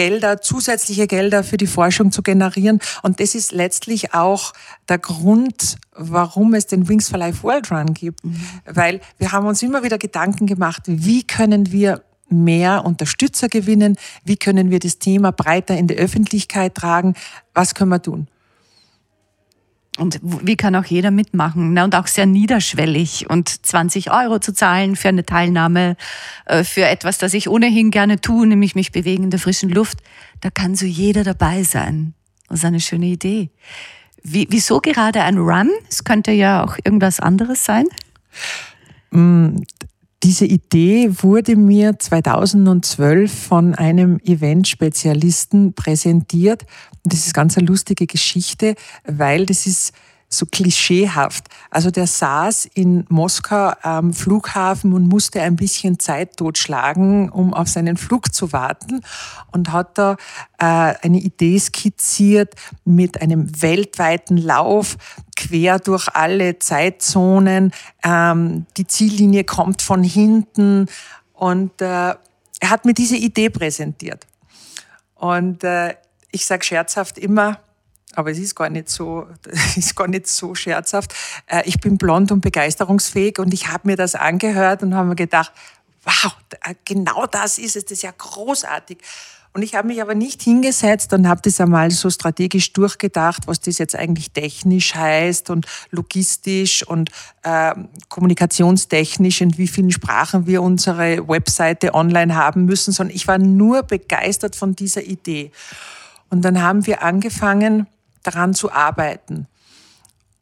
Gelder, 0.00 0.40
zusätzliche 0.40 1.06
Gelder 1.06 1.44
für 1.44 1.58
die 1.58 1.66
Forschung 1.66 2.10
zu 2.10 2.22
generieren. 2.22 2.78
Und 3.02 3.20
das 3.20 3.34
ist 3.34 3.52
letztlich 3.52 4.14
auch 4.14 4.54
der 4.88 4.96
Grund, 4.96 5.76
warum 5.94 6.54
es 6.54 6.66
den 6.66 6.88
Wings 6.88 7.10
for 7.10 7.18
Life 7.18 7.42
World 7.42 7.70
Run 7.70 7.92
gibt. 7.92 8.24
Mhm. 8.24 8.40
Weil 8.64 9.00
wir 9.18 9.32
haben 9.32 9.46
uns 9.46 9.62
immer 9.62 9.82
wieder 9.82 9.98
Gedanken 9.98 10.46
gemacht, 10.46 10.84
wie 10.86 11.26
können 11.26 11.70
wir 11.70 12.02
mehr 12.30 12.86
Unterstützer 12.86 13.48
gewinnen, 13.48 13.98
wie 14.24 14.38
können 14.38 14.70
wir 14.70 14.78
das 14.78 14.98
Thema 14.98 15.32
breiter 15.32 15.76
in 15.76 15.86
die 15.86 15.96
Öffentlichkeit 15.96 16.76
tragen, 16.76 17.12
was 17.52 17.74
können 17.74 17.90
wir 17.90 18.00
tun. 18.00 18.26
Und 20.00 20.18
wie 20.22 20.56
kann 20.56 20.74
auch 20.76 20.86
jeder 20.86 21.10
mitmachen? 21.10 21.76
und 21.78 21.94
auch 21.94 22.06
sehr 22.06 22.24
niederschwellig. 22.24 23.28
Und 23.28 23.66
20 23.66 24.10
Euro 24.10 24.38
zu 24.38 24.54
zahlen 24.54 24.96
für 24.96 25.08
eine 25.08 25.26
Teilnahme, 25.26 25.96
äh, 26.46 26.64
für 26.64 26.86
etwas, 26.86 27.18
das 27.18 27.34
ich 27.34 27.50
ohnehin 27.50 27.90
gerne 27.90 28.18
tue, 28.18 28.46
nämlich 28.46 28.74
mich 28.74 28.92
bewegen 28.92 29.24
in 29.24 29.30
der 29.30 29.38
frischen 29.38 29.68
Luft, 29.68 29.98
da 30.40 30.48
kann 30.48 30.74
so 30.74 30.86
jeder 30.86 31.22
dabei 31.22 31.64
sein. 31.64 32.14
Das 32.48 32.60
ist 32.60 32.64
eine 32.64 32.80
schöne 32.80 33.06
Idee. 33.06 33.50
Wie, 34.22 34.46
wieso 34.50 34.80
gerade 34.80 35.22
ein 35.22 35.36
Run? 35.36 35.70
Es 35.90 36.02
könnte 36.02 36.32
ja 36.32 36.64
auch 36.64 36.78
irgendwas 36.82 37.20
anderes 37.20 37.66
sein. 37.66 37.84
Diese 40.22 40.44
Idee 40.44 41.10
wurde 41.22 41.56
mir 41.56 41.98
2012 41.98 43.32
von 43.32 43.74
einem 43.74 44.18
Event-Spezialisten 44.18 45.72
präsentiert. 45.72 46.66
Und 47.02 47.14
das 47.14 47.26
ist 47.26 47.32
ganz 47.32 47.56
eine 47.56 47.66
lustige 47.66 48.06
Geschichte, 48.06 48.74
weil 49.06 49.46
das 49.46 49.66
ist 49.66 49.94
so 50.32 50.46
klischeehaft. 50.46 51.46
Also 51.70 51.90
der 51.90 52.06
saß 52.06 52.66
in 52.74 53.04
Moskau 53.08 53.72
am 53.82 54.14
Flughafen 54.14 54.92
und 54.92 55.08
musste 55.08 55.42
ein 55.42 55.56
bisschen 55.56 55.98
Zeit 55.98 56.36
totschlagen, 56.36 57.28
um 57.30 57.52
auf 57.52 57.68
seinen 57.68 57.96
Flug 57.96 58.32
zu 58.32 58.52
warten 58.52 59.02
und 59.50 59.72
hat 59.72 59.98
da 59.98 60.12
äh, 60.58 60.94
eine 61.02 61.18
Idee 61.18 61.58
skizziert 61.58 62.54
mit 62.84 63.20
einem 63.20 63.60
weltweiten 63.60 64.36
Lauf 64.36 64.96
quer 65.36 65.80
durch 65.80 66.08
alle 66.14 66.60
Zeitzonen. 66.60 67.72
Ähm, 68.04 68.66
die 68.76 68.86
Ziellinie 68.86 69.42
kommt 69.42 69.82
von 69.82 70.04
hinten 70.04 70.86
und 71.32 71.82
äh, 71.82 72.14
er 72.60 72.70
hat 72.70 72.84
mir 72.84 72.94
diese 72.94 73.16
Idee 73.16 73.50
präsentiert. 73.50 74.26
Und 75.16 75.64
äh, 75.64 75.96
ich 76.30 76.46
sage 76.46 76.64
scherzhaft 76.64 77.18
immer, 77.18 77.58
aber 78.14 78.30
es 78.30 78.38
ist 78.38 78.54
gar 78.54 78.68
nicht 78.70 78.88
so, 78.88 79.26
ist 79.76 79.96
gar 79.96 80.08
nicht 80.08 80.26
so 80.26 80.54
scherzhaft. 80.54 81.14
Äh, 81.46 81.62
ich 81.66 81.80
bin 81.80 81.98
blond 81.98 82.32
und 82.32 82.40
begeisterungsfähig 82.40 83.38
und 83.38 83.54
ich 83.54 83.68
habe 83.68 83.88
mir 83.88 83.96
das 83.96 84.14
angehört 84.14 84.82
und 84.82 84.94
habe 84.94 85.08
mir 85.08 85.16
gedacht, 85.16 85.52
wow, 86.04 86.34
genau 86.84 87.26
das 87.26 87.58
ist 87.58 87.76
es, 87.76 87.84
das 87.84 87.92
ist 87.92 88.02
ja 88.02 88.12
großartig. 88.16 88.98
Und 89.52 89.62
ich 89.62 89.74
habe 89.74 89.88
mich 89.88 90.00
aber 90.00 90.14
nicht 90.14 90.42
hingesetzt 90.42 91.12
und 91.12 91.28
habe 91.28 91.40
das 91.42 91.60
einmal 91.60 91.90
so 91.90 92.08
strategisch 92.08 92.72
durchgedacht, 92.72 93.48
was 93.48 93.58
das 93.58 93.78
jetzt 93.78 93.96
eigentlich 93.96 94.30
technisch 94.30 94.94
heißt 94.94 95.50
und 95.50 95.66
logistisch 95.90 96.86
und 96.86 97.10
äh, 97.42 97.74
kommunikationstechnisch, 98.08 99.40
in 99.40 99.58
wie 99.58 99.66
vielen 99.66 99.90
Sprachen 99.90 100.46
wir 100.46 100.62
unsere 100.62 101.28
Webseite 101.28 101.94
online 101.94 102.36
haben 102.36 102.64
müssen, 102.64 102.92
sondern 102.92 103.14
ich 103.16 103.26
war 103.26 103.38
nur 103.38 103.82
begeistert 103.82 104.54
von 104.54 104.76
dieser 104.76 105.02
Idee. 105.02 105.50
Und 106.28 106.42
dann 106.42 106.62
haben 106.62 106.86
wir 106.86 107.02
angefangen, 107.02 107.88
daran 108.22 108.54
zu 108.54 108.72
arbeiten. 108.72 109.46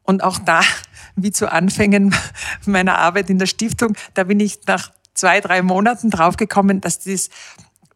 Und 0.03 0.23
auch 0.23 0.39
da, 0.39 0.61
wie 1.15 1.31
zu 1.31 1.51
Anfängen 1.51 2.15
meiner 2.65 2.97
Arbeit 2.97 3.29
in 3.29 3.39
der 3.39 3.45
Stiftung, 3.45 3.95
da 4.13 4.23
bin 4.23 4.39
ich 4.39 4.59
nach 4.65 4.91
zwei, 5.13 5.41
drei 5.41 5.61
Monaten 5.61 6.09
draufgekommen, 6.09 6.81
dass 6.81 6.99
dieses 6.99 7.29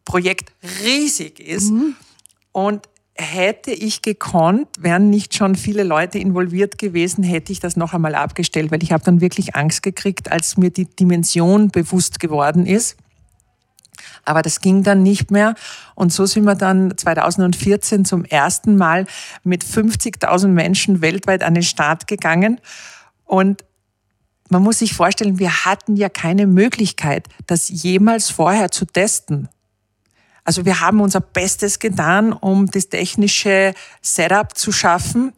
Projekt 0.04 0.52
riesig 0.82 1.40
ist. 1.40 1.70
Mhm. 1.70 1.96
Und 2.52 2.88
hätte 3.16 3.70
ich 3.70 4.02
gekonnt, 4.02 4.68
wären 4.78 5.08
nicht 5.08 5.34
schon 5.34 5.54
viele 5.54 5.84
Leute 5.84 6.18
involviert 6.18 6.78
gewesen, 6.78 7.22
hätte 7.22 7.52
ich 7.52 7.60
das 7.60 7.76
noch 7.76 7.94
einmal 7.94 8.14
abgestellt, 8.14 8.72
weil 8.72 8.82
ich 8.82 8.92
habe 8.92 9.04
dann 9.04 9.20
wirklich 9.20 9.54
Angst 9.54 9.82
gekriegt, 9.82 10.32
als 10.32 10.56
mir 10.56 10.70
die 10.70 10.86
Dimension 10.86 11.68
bewusst 11.68 12.18
geworden 12.18 12.66
ist. 12.66 12.96
Aber 14.24 14.42
das 14.42 14.60
ging 14.60 14.82
dann 14.82 15.02
nicht 15.02 15.30
mehr. 15.30 15.54
Und 15.94 16.12
so 16.12 16.26
sind 16.26 16.44
wir 16.44 16.54
dann 16.54 16.96
2014 16.96 18.04
zum 18.04 18.24
ersten 18.24 18.76
Mal 18.76 19.06
mit 19.42 19.64
50.000 19.64 20.48
Menschen 20.48 21.00
weltweit 21.00 21.42
an 21.42 21.54
den 21.54 21.62
Start 21.62 22.06
gegangen. 22.06 22.60
Und 23.24 23.64
man 24.48 24.62
muss 24.62 24.78
sich 24.78 24.94
vorstellen, 24.94 25.38
wir 25.38 25.64
hatten 25.64 25.96
ja 25.96 26.08
keine 26.08 26.46
Möglichkeit, 26.46 27.28
das 27.46 27.68
jemals 27.68 28.30
vorher 28.30 28.70
zu 28.70 28.84
testen. 28.84 29.48
Also 30.44 30.66
wir 30.66 30.80
haben 30.80 31.00
unser 31.00 31.20
Bestes 31.20 31.78
getan, 31.78 32.32
um 32.32 32.66
das 32.66 32.90
technische 32.90 33.72
Setup 34.02 34.56
zu 34.56 34.72
schaffen. 34.72 35.32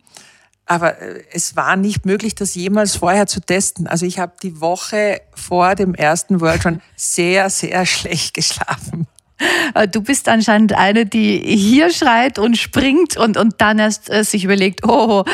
Aber 0.67 1.01
äh, 1.01 1.23
es 1.33 1.57
war 1.57 1.77
nicht 1.77 2.05
möglich, 2.05 2.35
das 2.35 2.55
jemals 2.55 2.97
vorher 2.97 3.27
zu 3.27 3.41
testen. 3.41 3.87
Also 3.87 4.05
ich 4.05 4.19
habe 4.19 4.33
die 4.43 4.61
Woche 4.61 5.21
vor 5.35 5.75
dem 5.75 5.95
ersten 5.95 6.41
World 6.41 6.67
Run 6.67 6.83
sehr, 6.97 7.49
sehr 7.51 7.87
schlecht 7.87 8.35
geschlafen. 8.35 9.07
Äh, 9.75 9.89
du 9.89 10.01
bist 10.01 10.29
anscheinend 10.29 10.73
eine, 10.73 11.07
die 11.07 11.39
hier 11.39 11.91
schreit 11.91 12.39
und 12.39 12.57
springt 12.57 13.17
und, 13.17 13.37
und 13.37 13.57
dann 13.59 13.79
erst 13.79 14.11
äh, 14.11 14.25
sich 14.25 14.45
überlegt, 14.45 14.87
oh, 14.87 15.25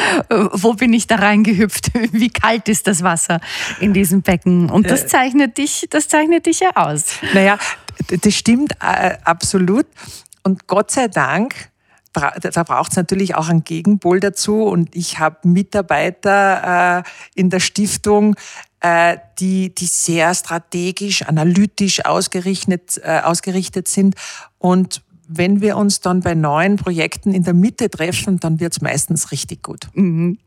wo 0.52 0.74
bin 0.74 0.92
ich 0.92 1.06
da 1.06 1.16
reingehüpft? 1.16 1.90
Wie 2.12 2.30
kalt 2.30 2.68
ist 2.68 2.86
das 2.86 3.02
Wasser 3.02 3.40
in 3.80 3.92
diesem 3.92 4.22
Becken? 4.22 4.70
Und 4.70 4.90
das 4.90 5.06
zeichnet 5.06 5.58
dich, 5.58 5.86
das 5.90 6.08
zeichnet 6.08 6.46
dich 6.46 6.60
ja 6.60 6.70
aus. 6.74 7.04
Naja, 7.32 7.58
das 8.08 8.34
stimmt 8.34 8.72
äh, 8.80 9.16
absolut. 9.24 9.86
Und 10.42 10.66
Gott 10.66 10.90
sei 10.90 11.08
Dank 11.08 11.71
da 12.12 12.62
braucht 12.62 12.92
es 12.92 12.96
natürlich 12.96 13.34
auch 13.34 13.48
einen 13.48 13.64
Gegenpol 13.64 14.20
dazu. 14.20 14.62
Und 14.64 14.94
ich 14.94 15.18
habe 15.18 15.48
Mitarbeiter 15.48 16.98
äh, 16.98 17.02
in 17.34 17.50
der 17.50 17.60
Stiftung, 17.60 18.36
äh, 18.80 19.16
die, 19.38 19.74
die 19.74 19.86
sehr 19.86 20.34
strategisch, 20.34 21.22
analytisch 21.22 22.04
ausgerichtet, 22.04 23.00
äh, 23.02 23.20
ausgerichtet 23.20 23.88
sind 23.88 24.16
und 24.58 25.02
wenn 25.34 25.60
wir 25.60 25.76
uns 25.76 26.00
dann 26.00 26.20
bei 26.20 26.34
neuen 26.34 26.76
Projekten 26.76 27.32
in 27.32 27.44
der 27.44 27.54
Mitte 27.54 27.88
treffen, 27.88 28.38
dann 28.40 28.60
wird 28.60 28.72
es 28.72 28.80
meistens 28.80 29.32
richtig 29.32 29.62
gut. 29.62 29.88
Mhm. 29.94 30.38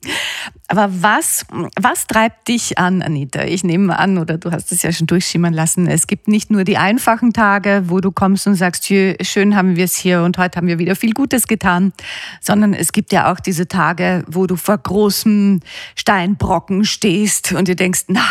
Aber 0.67 0.89
was, 0.89 1.45
was 1.79 2.07
treibt 2.07 2.47
dich 2.47 2.77
an, 2.77 3.01
Anita? 3.01 3.43
Ich 3.43 3.63
nehme 3.63 3.97
an, 3.97 4.17
oder 4.17 4.37
du 4.37 4.51
hast 4.51 4.71
es 4.71 4.81
ja 4.81 4.91
schon 4.91 5.07
durchschimmern 5.07 5.53
lassen, 5.53 5.87
es 5.87 6.07
gibt 6.07 6.27
nicht 6.27 6.49
nur 6.49 6.63
die 6.63 6.77
einfachen 6.77 7.33
Tage, 7.33 7.83
wo 7.87 7.99
du 7.99 8.11
kommst 8.11 8.47
und 8.47 8.55
sagst, 8.55 8.85
schön 8.85 9.55
haben 9.55 9.75
wir 9.75 9.85
es 9.85 9.95
hier 9.95 10.23
und 10.23 10.37
heute 10.37 10.57
haben 10.57 10.67
wir 10.67 10.79
wieder 10.79 10.95
viel 10.95 11.13
Gutes 11.13 11.47
getan, 11.47 11.93
sondern 12.41 12.73
es 12.73 12.91
gibt 12.91 13.11
ja 13.11 13.31
auch 13.31 13.39
diese 13.39 13.67
Tage, 13.67 14.23
wo 14.27 14.47
du 14.47 14.55
vor 14.55 14.77
großen 14.77 15.61
Steinbrocken 15.95 16.85
stehst 16.85 17.51
und 17.53 17.67
dir 17.67 17.75
denkst, 17.75 18.05
na, 18.07 18.25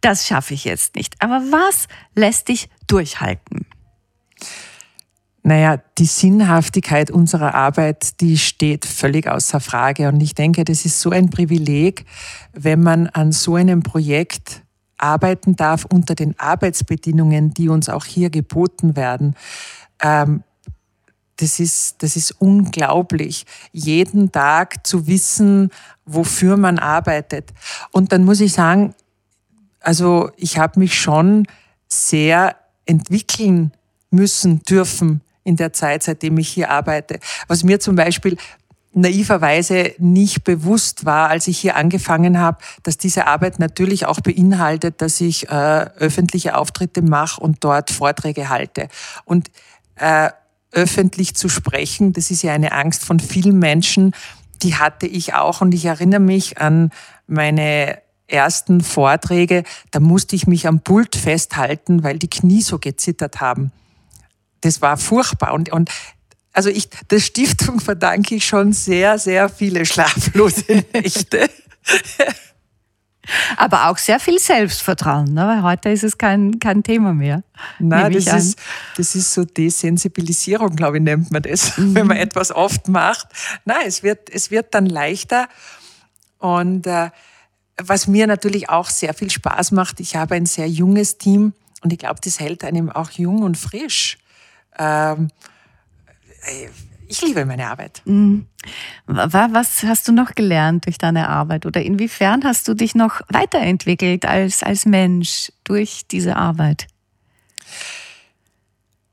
das 0.00 0.26
schaffe 0.26 0.54
ich 0.54 0.64
jetzt 0.64 0.94
nicht. 0.94 1.14
Aber 1.18 1.40
was 1.50 1.88
lässt 2.14 2.48
dich 2.48 2.68
durchhalten? 2.86 3.66
Naja, 5.42 5.78
die 5.96 6.06
Sinnhaftigkeit 6.06 7.10
unserer 7.10 7.54
Arbeit, 7.54 8.20
die 8.20 8.36
steht 8.36 8.84
völlig 8.84 9.26
außer 9.26 9.60
Frage. 9.60 10.08
Und 10.08 10.20
ich 10.20 10.34
denke, 10.34 10.64
das 10.64 10.84
ist 10.84 11.00
so 11.00 11.10
ein 11.10 11.30
Privileg, 11.30 12.04
wenn 12.52 12.82
man 12.82 13.06
an 13.06 13.32
so 13.32 13.54
einem 13.54 13.82
Projekt 13.82 14.62
arbeiten 14.98 15.56
darf 15.56 15.86
unter 15.86 16.14
den 16.14 16.38
Arbeitsbedingungen, 16.38 17.54
die 17.54 17.70
uns 17.70 17.88
auch 17.88 18.04
hier 18.04 18.28
geboten 18.28 18.96
werden. 18.96 19.34
Ähm, 20.00 20.42
das 21.36 21.58
ist, 21.58 22.02
das 22.02 22.16
ist 22.16 22.32
unglaublich, 22.32 23.46
jeden 23.72 24.30
Tag 24.30 24.86
zu 24.86 25.06
wissen, 25.06 25.70
wofür 26.04 26.58
man 26.58 26.78
arbeitet. 26.78 27.50
Und 27.92 28.12
dann 28.12 28.24
muss 28.24 28.40
ich 28.40 28.52
sagen, 28.52 28.94
also 29.80 30.30
ich 30.36 30.58
habe 30.58 30.78
mich 30.78 31.00
schon 31.00 31.46
sehr 31.88 32.56
entwickeln 32.84 33.72
müssen, 34.10 34.60
dürfen 34.64 35.22
in 35.50 35.56
der 35.56 35.72
Zeit, 35.72 36.02
seitdem 36.02 36.38
ich 36.38 36.48
hier 36.48 36.70
arbeite. 36.70 37.20
Was 37.48 37.62
mir 37.62 37.80
zum 37.80 37.96
Beispiel 37.96 38.36
naiverweise 38.92 39.94
nicht 39.98 40.44
bewusst 40.44 41.04
war, 41.04 41.28
als 41.28 41.46
ich 41.46 41.58
hier 41.58 41.76
angefangen 41.76 42.38
habe, 42.38 42.58
dass 42.82 42.96
diese 42.96 43.26
Arbeit 43.26 43.58
natürlich 43.58 44.06
auch 44.06 44.20
beinhaltet, 44.20 45.00
dass 45.00 45.20
ich 45.20 45.48
äh, 45.48 45.52
öffentliche 45.52 46.56
Auftritte 46.56 47.02
mache 47.02 47.40
und 47.40 47.62
dort 47.62 47.90
Vorträge 47.90 48.48
halte. 48.48 48.88
Und 49.24 49.50
äh, 49.96 50.30
öffentlich 50.72 51.34
zu 51.36 51.48
sprechen, 51.48 52.12
das 52.12 52.30
ist 52.30 52.42
ja 52.42 52.52
eine 52.52 52.72
Angst 52.72 53.04
von 53.04 53.20
vielen 53.20 53.58
Menschen, 53.58 54.12
die 54.62 54.76
hatte 54.76 55.06
ich 55.06 55.34
auch. 55.34 55.60
Und 55.60 55.72
ich 55.72 55.84
erinnere 55.84 56.20
mich 56.20 56.58
an 56.58 56.90
meine 57.26 57.98
ersten 58.26 58.80
Vorträge, 58.80 59.64
da 59.90 60.00
musste 60.00 60.36
ich 60.36 60.46
mich 60.46 60.66
am 60.66 60.80
Pult 60.80 61.16
festhalten, 61.16 62.02
weil 62.02 62.18
die 62.18 62.30
Knie 62.30 62.62
so 62.62 62.78
gezittert 62.78 63.40
haben. 63.40 63.72
Das 64.62 64.82
war 64.82 64.96
furchtbar. 64.96 65.54
Und, 65.54 65.72
und 65.72 65.90
also 66.52 66.68
ich, 66.68 66.88
der 67.10 67.20
Stiftung 67.20 67.80
verdanke 67.80 68.34
ich 68.34 68.44
schon 68.44 68.72
sehr, 68.72 69.18
sehr 69.18 69.48
viele 69.48 69.86
schlaflose 69.86 70.84
Nächte. 70.92 71.48
Aber 73.56 73.88
auch 73.88 73.98
sehr 73.98 74.18
viel 74.18 74.38
Selbstvertrauen, 74.38 75.32
ne? 75.32 75.46
weil 75.46 75.62
heute 75.62 75.90
ist 75.90 76.02
es 76.02 76.18
kein, 76.18 76.58
kein 76.58 76.82
Thema 76.82 77.12
mehr. 77.12 77.44
Nein, 77.78 78.12
das 78.12 78.26
ist, 78.26 78.58
das 78.96 79.14
ist 79.14 79.32
so 79.32 79.44
Desensibilisierung, 79.44 80.74
glaube 80.74 80.96
ich, 80.96 81.02
nennt 81.02 81.30
man 81.30 81.42
das, 81.42 81.76
mhm. 81.76 81.94
wenn 81.94 82.06
man 82.06 82.16
etwas 82.16 82.50
oft 82.50 82.88
macht. 82.88 83.28
Nein, 83.64 83.82
es 83.86 84.02
wird, 84.02 84.30
es 84.30 84.50
wird 84.50 84.74
dann 84.74 84.86
leichter. 84.86 85.48
Und 86.38 86.86
äh, 86.86 87.10
was 87.76 88.06
mir 88.06 88.26
natürlich 88.26 88.68
auch 88.68 88.88
sehr 88.90 89.14
viel 89.14 89.30
Spaß 89.30 89.72
macht, 89.72 90.00
ich 90.00 90.16
habe 90.16 90.34
ein 90.34 90.46
sehr 90.46 90.68
junges 90.68 91.18
Team 91.18 91.52
und 91.82 91.92
ich 91.92 91.98
glaube, 91.98 92.20
das 92.22 92.40
hält 92.40 92.64
einem 92.64 92.90
auch 92.90 93.10
jung 93.10 93.42
und 93.42 93.56
frisch. 93.56 94.18
Ähm, 94.78 95.28
ich 97.08 97.22
liebe 97.22 97.44
meine 97.44 97.66
Arbeit. 97.66 98.02
Mhm. 98.04 98.46
Was 99.06 99.82
hast 99.82 100.06
du 100.06 100.12
noch 100.12 100.34
gelernt 100.34 100.86
durch 100.86 100.96
deine 100.96 101.28
Arbeit 101.28 101.66
oder 101.66 101.82
inwiefern 101.82 102.44
hast 102.44 102.68
du 102.68 102.74
dich 102.74 102.94
noch 102.94 103.20
weiterentwickelt 103.28 104.26
als, 104.26 104.62
als 104.62 104.86
Mensch 104.86 105.50
durch 105.64 106.06
diese 106.08 106.36
Arbeit? 106.36 106.86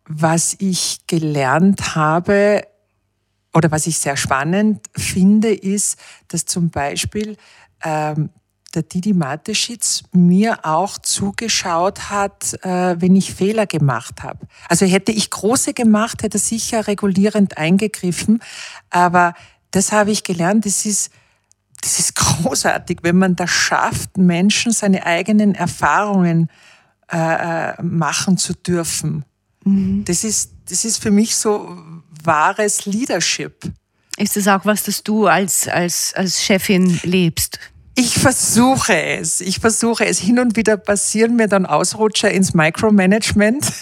Was 0.06 0.56
ich 0.60 1.00
gelernt 1.08 1.96
habe 1.96 2.68
oder 3.54 3.72
was 3.72 3.88
ich 3.88 3.98
sehr 3.98 4.16
spannend 4.16 4.86
finde, 4.96 5.54
ist, 5.54 6.00
dass 6.28 6.46
zum 6.46 6.70
Beispiel 6.70 7.36
ähm, 7.84 8.30
der 8.78 8.84
Didi 8.84 9.14
Mateschitz 9.14 10.04
mir 10.12 10.64
auch 10.64 11.00
zugeschaut 11.00 12.12
hat, 12.12 12.54
äh, 12.64 12.96
wenn 13.02 13.16
ich 13.16 13.34
Fehler 13.34 13.66
gemacht 13.66 14.22
habe. 14.22 14.48
Also 14.70 14.86
hätte 14.86 15.12
ich 15.12 15.32
große 15.32 15.74
gemacht, 15.74 16.22
hätte 16.22 16.38
er 16.38 16.42
sicher 16.42 16.88
regulierend 16.88 17.58
eingegriffen. 17.58 18.40
Aber 18.92 19.34
das 19.72 19.92
habe 19.92 20.12
ich 20.12 20.24
gelernt, 20.24 20.66
das 20.68 20.86
ist, 20.86 21.12
das 21.82 21.98
ist 21.98 22.16
großartig, 22.44 23.00
wenn 23.02 23.18
man 23.18 23.36
das 23.36 23.50
schafft, 23.50 24.18
Menschen 24.18 24.72
seine 24.72 25.06
eigenen 25.06 25.56
Erfahrungen 25.56 26.50
äh, 27.12 27.72
äh 27.72 27.82
machen 27.82 28.38
zu 28.38 28.54
dürfen. 28.54 29.26
Mhm. 29.64 30.06
Das, 30.06 30.24
ist, 30.24 30.52
das 30.70 30.86
ist 30.86 31.02
für 31.02 31.12
mich 31.12 31.36
so 31.36 31.76
wahres 32.24 32.86
Leadership. 32.86 33.72
Ist 34.18 34.36
das 34.36 34.48
auch 34.48 34.66
was, 34.66 34.84
das 34.84 35.04
du 35.04 35.26
als, 35.26 35.68
als, 35.68 36.14
als 36.16 36.44
Chefin 36.44 37.00
lebst? 37.04 37.60
Ich 38.00 38.20
versuche 38.20 38.96
es. 38.96 39.42
Ich 39.42 39.58
versuche 39.58 40.06
es. 40.06 40.20
Hin 40.20 40.38
und 40.38 40.56
wieder 40.56 40.78
passieren 40.78 41.36
mir 41.36 41.48
dann 41.48 41.66
Ausrutscher 41.66 42.30
ins 42.30 42.54
Micromanagement. 42.54 43.74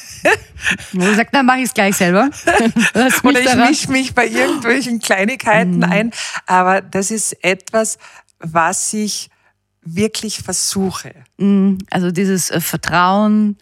Wo 0.94 1.14
sagt, 1.14 1.36
dann 1.36 1.46
mache 1.46 1.58
ich 1.58 1.66
es 1.66 1.74
gleich 1.74 1.98
selber. 1.98 2.30
Oder 3.24 3.42
ich 3.42 3.56
mische 3.58 3.92
mich 3.92 4.16
bei 4.16 4.26
irgendwelchen 4.26 5.00
Kleinigkeiten 5.00 5.80
mhm. 5.80 5.84
ein. 5.84 6.12
Aber 6.46 6.80
das 6.80 7.12
ist 7.12 7.44
etwas, 7.44 7.98
was 8.40 8.94
ich 8.94 9.30
wirklich 9.82 10.40
versuche. 10.40 11.14
Mhm. 11.38 11.80
Also 11.90 12.10
dieses 12.12 12.52
äh, 12.52 12.62
Vertrauen, 12.62 13.58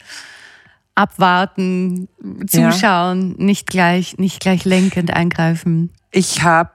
abwarten, 0.94 2.10
zuschauen, 2.46 3.36
ja. 3.40 3.44
nicht 3.44 3.66
gleich, 3.66 4.20
nicht 4.20 4.40
gleich 4.40 4.66
lenkend 4.66 5.12
eingreifen. 5.16 5.90
Ich 6.12 6.44
habe 6.44 6.70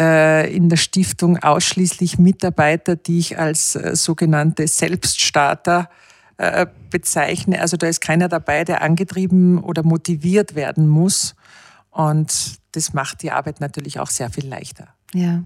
in 0.00 0.68
der 0.68 0.76
Stiftung 0.76 1.38
ausschließlich 1.38 2.18
Mitarbeiter, 2.18 2.96
die 2.96 3.18
ich 3.18 3.38
als 3.38 3.74
äh, 3.74 3.94
sogenannte 3.94 4.66
Selbststarter 4.66 5.90
äh, 6.38 6.66
bezeichne. 6.90 7.60
Also 7.60 7.76
da 7.76 7.86
ist 7.86 8.00
keiner 8.00 8.28
dabei, 8.28 8.64
der 8.64 8.82
angetrieben 8.82 9.58
oder 9.58 9.82
motiviert 9.82 10.54
werden 10.54 10.88
muss. 10.88 11.34
Und 11.90 12.58
das 12.72 12.94
macht 12.94 13.22
die 13.22 13.30
Arbeit 13.30 13.60
natürlich 13.60 13.98
auch 13.98 14.08
sehr 14.08 14.30
viel 14.30 14.46
leichter. 14.46 14.88
Ja. 15.12 15.42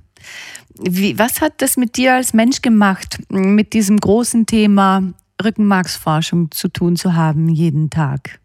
Wie, 0.79 1.19
was 1.19 1.40
hat 1.40 1.55
das 1.62 1.77
mit 1.77 1.97
dir 1.97 2.14
als 2.14 2.33
Mensch 2.33 2.62
gemacht, 2.62 3.19
mit 3.29 3.73
diesem 3.73 3.99
großen 3.99 4.47
Thema 4.47 5.03
Rückenmarksforschung 5.43 6.51
zu 6.51 6.69
tun 6.69 6.97
zu 6.97 7.14
haben, 7.14 7.49
jeden 7.49 7.90
Tag? 7.90 8.40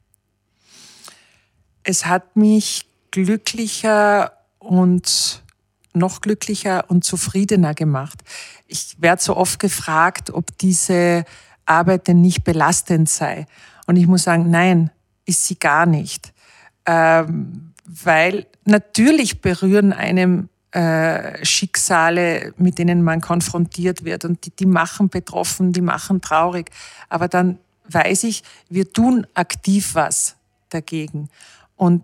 Es 1.84 2.06
hat 2.06 2.36
mich 2.36 2.86
glücklicher 3.12 4.32
und 4.60 5.44
noch 5.94 6.22
glücklicher 6.22 6.90
und 6.90 7.04
zufriedener 7.04 7.74
gemacht. 7.74 8.22
Ich 8.68 8.96
werde 9.00 9.22
so 9.22 9.36
oft 9.36 9.60
gefragt, 9.60 10.32
ob 10.32 10.58
diese 10.58 11.26
Arbeit 11.66 12.08
denn 12.08 12.22
nicht 12.22 12.44
belastend 12.44 13.10
sei. 13.10 13.46
Und 13.88 13.96
ich 13.96 14.08
muss 14.08 14.24
sagen, 14.24 14.50
nein, 14.50 14.92
ist 15.26 15.46
sie 15.46 15.58
gar 15.58 15.86
nicht. 15.86 16.34
Ähm, 16.86 17.74
weil 17.86 18.46
natürlich 18.66 19.42
berühren 19.42 19.94
einem 19.94 20.50
äh, 20.72 21.44
Schicksale, 21.44 22.54
mit 22.58 22.78
denen 22.78 23.02
man 23.02 23.22
konfrontiert 23.22 24.06
wird 24.06 24.26
und 24.26 24.46
die, 24.46 24.52
die 24.52 24.68
machen 24.68 25.10
betroffen, 25.10 25.74
die 25.74 25.82
machen 25.82 26.22
traurig. 26.22 26.70
Aber 27.10 27.28
dann 27.28 27.58
weiß 27.88 28.26
ich, 28.26 28.44
wir 28.70 28.92
tun 28.94 29.26
aktiv 29.34 29.96
was 29.96 30.36
dagegen. 30.70 31.30
Und 31.76 32.04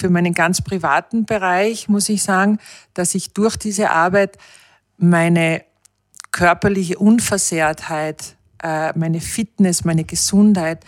für 0.00 0.10
meinen 0.10 0.34
ganz 0.34 0.62
privaten 0.62 1.26
Bereich 1.26 1.88
muss 1.88 2.08
ich 2.08 2.22
sagen, 2.22 2.58
dass 2.94 3.14
ich 3.14 3.32
durch 3.32 3.56
diese 3.56 3.90
Arbeit 3.90 4.38
meine 4.96 5.62
körperliche 6.32 6.98
Unversehrtheit, 6.98 8.36
äh, 8.62 8.96
meine 8.98 9.20
Fitness, 9.20 9.84
meine 9.84 10.04
Gesundheit 10.04 10.84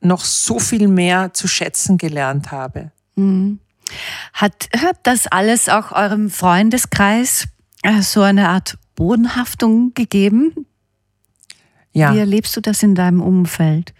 noch 0.00 0.24
so 0.24 0.58
viel 0.58 0.88
mehr 0.88 1.34
zu 1.34 1.48
schätzen 1.48 1.98
gelernt 1.98 2.50
habe. 2.52 2.92
Mhm. 3.16 3.58
Hat, 4.32 4.68
hat 4.76 4.98
das 5.02 5.26
alles 5.26 5.68
auch 5.68 5.92
eurem 5.92 6.30
Freundeskreis 6.30 7.48
äh, 7.82 8.02
so 8.02 8.22
eine 8.22 8.48
Art 8.48 8.78
Bodenhaftung 8.94 9.94
gegeben? 9.94 10.66
Ja. 11.92 12.14
Wie 12.14 12.18
erlebst 12.18 12.56
du 12.56 12.60
das 12.60 12.82
in 12.82 12.94
deinem 12.94 13.20
Umfeld? 13.20 13.94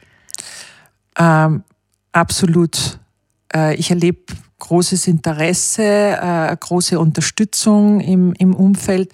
Ähm, 1.16 1.64
absolut. 2.12 2.98
Äh, 3.54 3.74
ich 3.76 3.90
erlebe 3.90 4.34
großes 4.58 5.06
Interesse, 5.06 5.82
äh, 5.82 6.56
große 6.58 6.98
Unterstützung 6.98 8.00
im, 8.00 8.32
im 8.34 8.54
Umfeld 8.54 9.12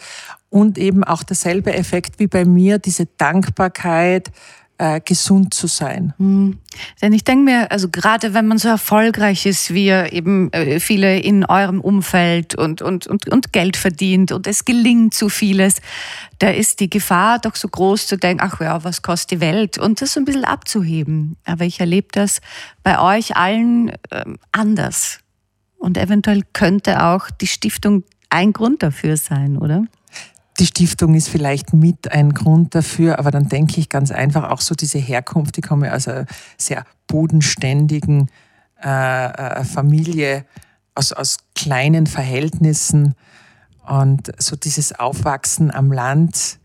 und 0.49 0.79
eben 0.79 1.05
auch 1.05 1.23
derselbe 1.23 1.75
Effekt 1.75 2.19
wie 2.19 2.27
bei 2.27 2.45
mir, 2.45 2.79
diese 2.79 3.07
Dankbarkeit, 3.07 4.31
äh, 4.79 5.01
gesund 5.01 5.55
zu 5.55 5.67
sein. 5.67 6.15
Mhm. 6.19 6.59
Denn 7.01 7.13
ich 7.13 7.25
denke 7.25 7.45
mir, 7.45 7.71
also 7.71 7.89
gerade 7.89 8.35
wenn 8.35 8.47
man 8.47 8.59
so 8.59 8.69
erfolgreich 8.69 9.47
ist, 9.47 9.73
wie 9.73 9.89
eben 9.89 10.53
äh, 10.53 10.81
viele 10.81 11.19
in 11.19 11.45
eurem 11.45 11.81
Umfeld 11.81 12.55
und, 12.55 12.83
und, 12.83 13.07
und, 13.07 13.29
und 13.31 13.53
Geld 13.53 13.77
verdient 13.77 14.33
und 14.33 14.47
es 14.47 14.65
gelingt 14.65 15.15
zu 15.15 15.29
vieles, 15.29 15.77
da 16.39 16.51
ist 16.51 16.81
die 16.81 16.91
Gefahr 16.91 17.39
doch 17.39 17.55
so 17.55 17.69
groß 17.69 18.07
zu 18.07 18.17
denken, 18.17 18.45
ach 18.45 18.61
ja, 18.61 18.83
was 18.83 19.03
kostet 19.03 19.33
die 19.33 19.41
Welt? 19.41 19.79
Und 19.79 20.01
das 20.01 20.15
so 20.15 20.21
ein 20.21 20.25
bisschen 20.25 20.45
abzuheben. 20.45 21.37
Aber 21.45 21.65
ich 21.65 21.81
erlebe 21.81 22.09
das 22.13 22.41
bei 22.83 23.01
euch 23.01 23.37
allen 23.37 23.91
äh, 24.11 24.25
anders. 24.51 25.21
Und 25.79 25.99
eventuell 25.99 26.43
könnte 26.53 27.05
auch 27.05 27.31
die 27.31 27.47
Stiftung 27.47 28.05
ein 28.31 28.53
Grund 28.53 28.83
dafür 28.83 29.17
sein, 29.17 29.57
oder? 29.57 29.85
Die 30.59 30.67
Stiftung 30.67 31.15
ist 31.15 31.29
vielleicht 31.29 31.73
mit 31.73 32.13
ein 32.13 32.33
Grund 32.33 32.75
dafür, 32.75 33.19
aber 33.19 33.31
dann 33.31 33.49
denke 33.49 33.81
ich 33.81 33.89
ganz 33.89 34.11
einfach 34.11 34.51
auch 34.51 34.61
so 34.61 34.75
diese 34.75 34.99
Herkunft, 34.99 35.57
die 35.57 35.61
komme 35.61 35.93
aus 35.93 36.07
einer 36.07 36.27
sehr 36.57 36.85
bodenständigen 37.07 38.31
äh, 38.83 39.27
äh, 39.27 39.65
Familie, 39.65 40.45
aus, 40.95 41.13
aus 41.13 41.39
kleinen 41.57 42.07
Verhältnissen 42.07 43.15
und 43.87 44.33
so 44.39 44.57
dieses 44.57 44.99
Aufwachsen 44.99 45.73
am 45.73 45.91
Land. 45.91 46.59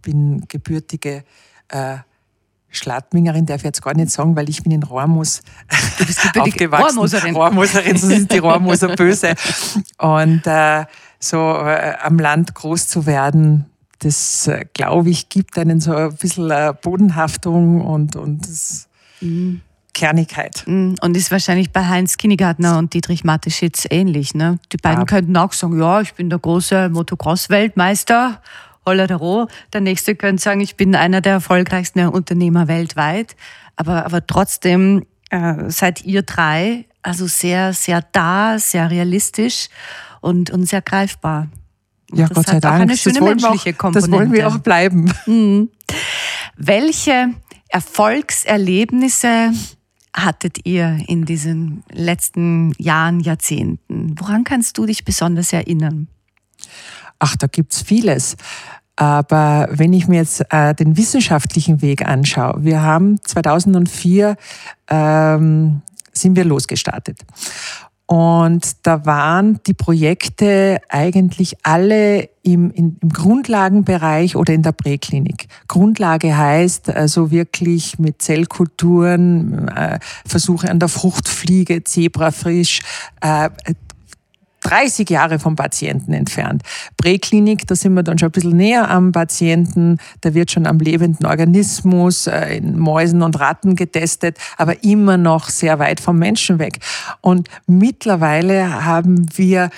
Bin 0.00 0.46
gebürtige 0.48 1.24
äh, 1.68 1.98
Schlattmingerin, 2.70 3.46
darf 3.46 3.58
ich 3.58 3.64
jetzt 3.64 3.82
gar 3.82 3.94
nicht 3.94 4.10
sagen, 4.10 4.34
weil 4.34 4.48
ich 4.48 4.62
bin 4.62 4.72
in 4.72 4.82
Rohrmoos 4.82 5.42
aufgewachsen. 6.36 6.84
Rohrmoserin. 6.84 7.36
Rohrmoserin, 7.36 7.96
so 7.96 8.08
sind 8.08 8.32
die 8.32 8.38
Rohrmoser 8.38 8.96
böse. 8.96 9.34
Und 9.98 10.46
äh, 10.46 10.84
so 11.24 11.38
äh, 11.38 11.94
am 12.02 12.18
Land 12.18 12.54
groß 12.54 12.88
zu 12.88 13.06
werden, 13.06 13.66
das, 14.00 14.46
äh, 14.46 14.64
glaube 14.74 15.10
ich, 15.10 15.28
gibt 15.28 15.58
einen 15.58 15.80
so 15.80 15.94
ein 15.94 16.14
bisschen 16.14 16.50
äh, 16.50 16.72
Bodenhaftung 16.80 17.80
und, 17.80 18.16
und 18.16 18.46
das, 18.46 18.88
mhm. 19.20 19.60
Kernigkeit. 19.94 20.64
Mm, 20.66 20.94
und 21.00 21.16
ist 21.16 21.30
wahrscheinlich 21.30 21.70
bei 21.70 21.86
Heinz 21.86 22.16
Kinnegartner 22.16 22.78
und 22.78 22.92
Dietrich 22.92 23.24
Mateschitz 23.24 23.86
ähnlich. 23.88 24.34
Ne? 24.34 24.58
Die 24.72 24.76
beiden 24.76 25.00
ja. 25.00 25.04
könnten 25.06 25.36
auch 25.36 25.52
sagen, 25.52 25.78
ja, 25.80 26.00
ich 26.00 26.14
bin 26.14 26.28
der 26.28 26.40
große 26.40 26.90
Motocross-Weltmeister, 26.90 28.40
Hollero. 28.84 29.48
Der 29.72 29.80
nächste 29.80 30.16
könnte 30.16 30.42
sagen, 30.42 30.60
ich 30.60 30.76
bin 30.76 30.94
einer 30.94 31.20
der 31.20 31.34
erfolgreichsten 31.34 32.06
Unternehmer 32.08 32.68
weltweit. 32.68 33.36
Aber, 33.76 34.04
aber 34.04 34.26
trotzdem 34.26 35.06
äh, 35.30 35.70
seid 35.70 36.04
ihr 36.04 36.22
drei 36.22 36.84
also 37.04 37.26
sehr, 37.26 37.72
sehr 37.72 38.02
da, 38.12 38.58
sehr 38.58 38.90
realistisch 38.90 39.68
und, 40.24 40.50
und 40.50 40.66
sehr 40.66 40.82
greifbar. 40.82 41.48
Und 42.10 42.18
ja, 42.18 42.28
Gott 42.28 42.46
sei 42.46 42.60
Dank. 42.60 42.76
Auch 42.76 42.80
eine 42.80 42.96
schöne 42.96 43.20
menschliche 43.20 43.70
auch, 43.70 43.78
Komponente. 43.78 44.10
Das 44.10 44.10
wollen 44.10 44.32
wir 44.32 44.48
auch 44.48 44.58
bleiben. 44.58 45.12
Mhm. 45.26 45.70
Welche 46.56 47.30
Erfolgserlebnisse 47.68 49.52
hattet 50.14 50.64
ihr 50.64 50.98
in 51.08 51.24
diesen 51.24 51.82
letzten 51.90 52.72
Jahren, 52.78 53.20
Jahrzehnten? 53.20 54.14
Woran 54.18 54.44
kannst 54.44 54.78
du 54.78 54.86
dich 54.86 55.04
besonders 55.04 55.52
erinnern? 55.52 56.08
Ach, 57.18 57.36
da 57.36 57.46
gibt's 57.46 57.82
vieles. 57.82 58.36
Aber 58.96 59.68
wenn 59.72 59.92
ich 59.92 60.06
mir 60.06 60.18
jetzt 60.18 60.44
äh, 60.50 60.72
den 60.74 60.96
wissenschaftlichen 60.96 61.82
Weg 61.82 62.06
anschaue, 62.06 62.62
wir 62.62 62.82
haben 62.82 63.20
2004 63.24 64.36
ähm, 64.88 65.82
sind 66.12 66.36
wir 66.36 66.44
losgestartet. 66.44 67.18
Und 68.06 68.86
da 68.86 69.06
waren 69.06 69.60
die 69.66 69.72
Projekte 69.72 70.78
eigentlich 70.90 71.56
alle 71.62 72.28
im, 72.42 72.70
im, 72.70 72.96
im 73.00 73.08
Grundlagenbereich 73.08 74.36
oder 74.36 74.52
in 74.52 74.62
der 74.62 74.72
Präklinik. 74.72 75.46
Grundlage 75.68 76.36
heißt 76.36 76.90
also 76.90 77.30
wirklich 77.30 77.98
mit 77.98 78.20
Zellkulturen, 78.20 79.68
äh, 79.68 79.98
Versuche 80.26 80.70
an 80.70 80.78
der 80.78 80.88
Fruchtfliege, 80.88 81.82
Zebrafrisch, 81.84 82.80
äh, 83.22 83.48
30 84.64 85.08
Jahre 85.08 85.38
vom 85.38 85.56
Patienten 85.56 86.12
entfernt. 86.12 86.62
Präklinik, 86.96 87.66
da 87.66 87.76
sind 87.76 87.94
wir 87.94 88.02
dann 88.02 88.18
schon 88.18 88.28
ein 88.28 88.32
bisschen 88.32 88.56
näher 88.56 88.90
am 88.90 89.12
Patienten, 89.12 89.98
da 90.22 90.34
wird 90.34 90.50
schon 90.50 90.66
am 90.66 90.78
lebenden 90.78 91.26
Organismus, 91.26 92.26
äh, 92.26 92.56
in 92.56 92.78
Mäusen 92.78 93.22
und 93.22 93.38
Ratten 93.38 93.76
getestet, 93.76 94.38
aber 94.56 94.82
immer 94.82 95.16
noch 95.16 95.48
sehr 95.48 95.78
weit 95.78 96.00
vom 96.00 96.18
Menschen 96.18 96.58
weg. 96.58 96.80
Und 97.20 97.48
mittlerweile 97.66 98.84
haben 98.84 99.26
wir 99.36 99.70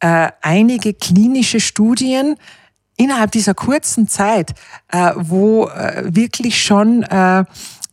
äh, 0.00 0.28
einige 0.42 0.92
klinische 0.92 1.60
Studien, 1.60 2.36
innerhalb 2.96 3.32
dieser 3.32 3.54
kurzen 3.54 4.08
Zeit, 4.08 4.54
äh, 4.92 5.12
wo 5.16 5.66
äh, 5.66 6.04
wirklich 6.04 6.62
schon 6.62 7.02
äh, 7.02 7.44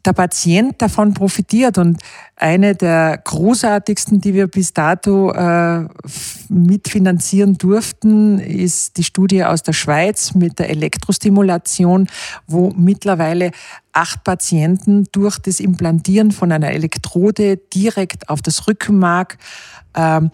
der 0.06 0.14
Patient 0.14 0.82
davon 0.82 1.14
profitiert. 1.14 1.78
Und 1.78 2.00
eine 2.36 2.76
der 2.76 3.20
großartigsten, 3.24 4.22
die 4.22 4.34
wir 4.34 4.48
bis 4.48 4.74
dato 4.74 5.32
äh, 5.32 5.88
mitfinanzieren 6.50 7.58
durften, 7.58 8.40
ist 8.40 8.98
die 8.98 9.04
Studie 9.04 9.44
aus 9.44 9.64
der 9.64 9.74
Schweiz 9.74 10.34
mit 10.34 10.60
der 10.60 10.70
Elektrostimulation, 10.70 12.08
wo 12.48 12.72
mittlerweile 12.76 13.52
acht 13.94 14.24
Patienten 14.24 15.06
durch 15.12 15.38
das 15.38 15.60
Implantieren 15.60 16.32
von 16.32 16.52
einer 16.52 16.72
Elektrode 16.72 17.58
direkt 17.58 18.30
auf 18.30 18.42
das 18.42 18.68
Rückenmark 18.68 19.38
ähm, 19.96 20.32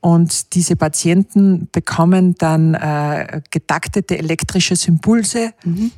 und 0.00 0.54
diese 0.54 0.74
Patienten 0.74 1.68
bekommen 1.70 2.34
dann 2.36 2.74
äh, 2.74 3.40
getaktete 3.50 4.18
elektrische 4.18 4.74
Impulse. 4.88 5.52
Mhm 5.64 5.92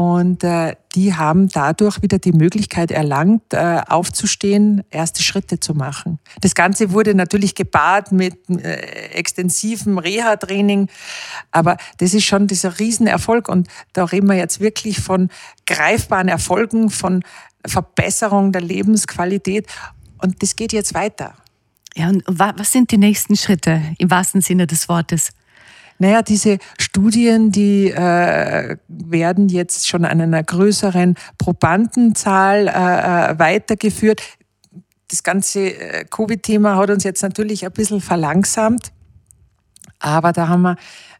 und 0.00 0.44
äh, 0.44 0.76
die 0.94 1.14
haben 1.14 1.50
dadurch 1.50 2.00
wieder 2.00 2.18
die 2.18 2.32
Möglichkeit 2.32 2.90
erlangt, 2.90 3.52
äh, 3.52 3.82
aufzustehen, 3.86 4.82
erste 4.88 5.22
Schritte 5.22 5.60
zu 5.60 5.74
machen. 5.74 6.18
Das 6.40 6.54
Ganze 6.54 6.92
wurde 6.92 7.14
natürlich 7.14 7.54
gepaart 7.54 8.10
mit 8.10 8.48
äh, 8.48 8.76
extensivem 9.10 9.98
Reha-Training, 9.98 10.88
aber 11.50 11.76
das 11.98 12.14
ist 12.14 12.24
schon 12.24 12.46
dieser 12.46 12.78
Riesenerfolg 12.78 13.50
und 13.50 13.68
da 13.92 14.04
reden 14.04 14.30
wir 14.30 14.36
jetzt 14.36 14.60
wirklich 14.60 15.00
von 15.00 15.28
greifbaren 15.66 16.28
Erfolgen, 16.28 16.88
von 16.88 17.22
Verbesserung 17.66 18.52
der 18.52 18.62
Lebensqualität 18.62 19.66
und 20.16 20.42
das 20.42 20.56
geht 20.56 20.72
jetzt 20.72 20.94
weiter. 20.94 21.34
Ja, 21.94 22.08
und 22.08 22.22
was 22.26 22.72
sind 22.72 22.90
die 22.90 22.96
nächsten 22.96 23.36
Schritte 23.36 23.82
im 23.98 24.10
wahrsten 24.10 24.40
Sinne 24.40 24.66
des 24.66 24.88
Wortes? 24.88 25.32
Naja, 26.00 26.22
diese 26.22 26.56
Studien, 26.78 27.52
die 27.52 27.90
äh, 27.90 28.76
werden 28.88 29.50
jetzt 29.50 29.86
schon 29.86 30.06
an 30.06 30.18
einer 30.22 30.42
größeren 30.42 31.14
Probandenzahl 31.36 32.68
äh, 32.68 33.32
äh 33.32 33.38
weitergeführt. 33.38 34.22
Das 35.08 35.22
ganze 35.22 35.60
äh, 35.60 36.06
Covid-Thema 36.06 36.76
hat 36.76 36.88
uns 36.88 37.04
jetzt 37.04 37.22
natürlich 37.22 37.66
ein 37.66 37.72
bisschen 37.72 38.00
verlangsamt, 38.00 38.92
aber 39.98 40.32
da 40.32 40.48
haben 40.48 40.62
wir 40.62 40.76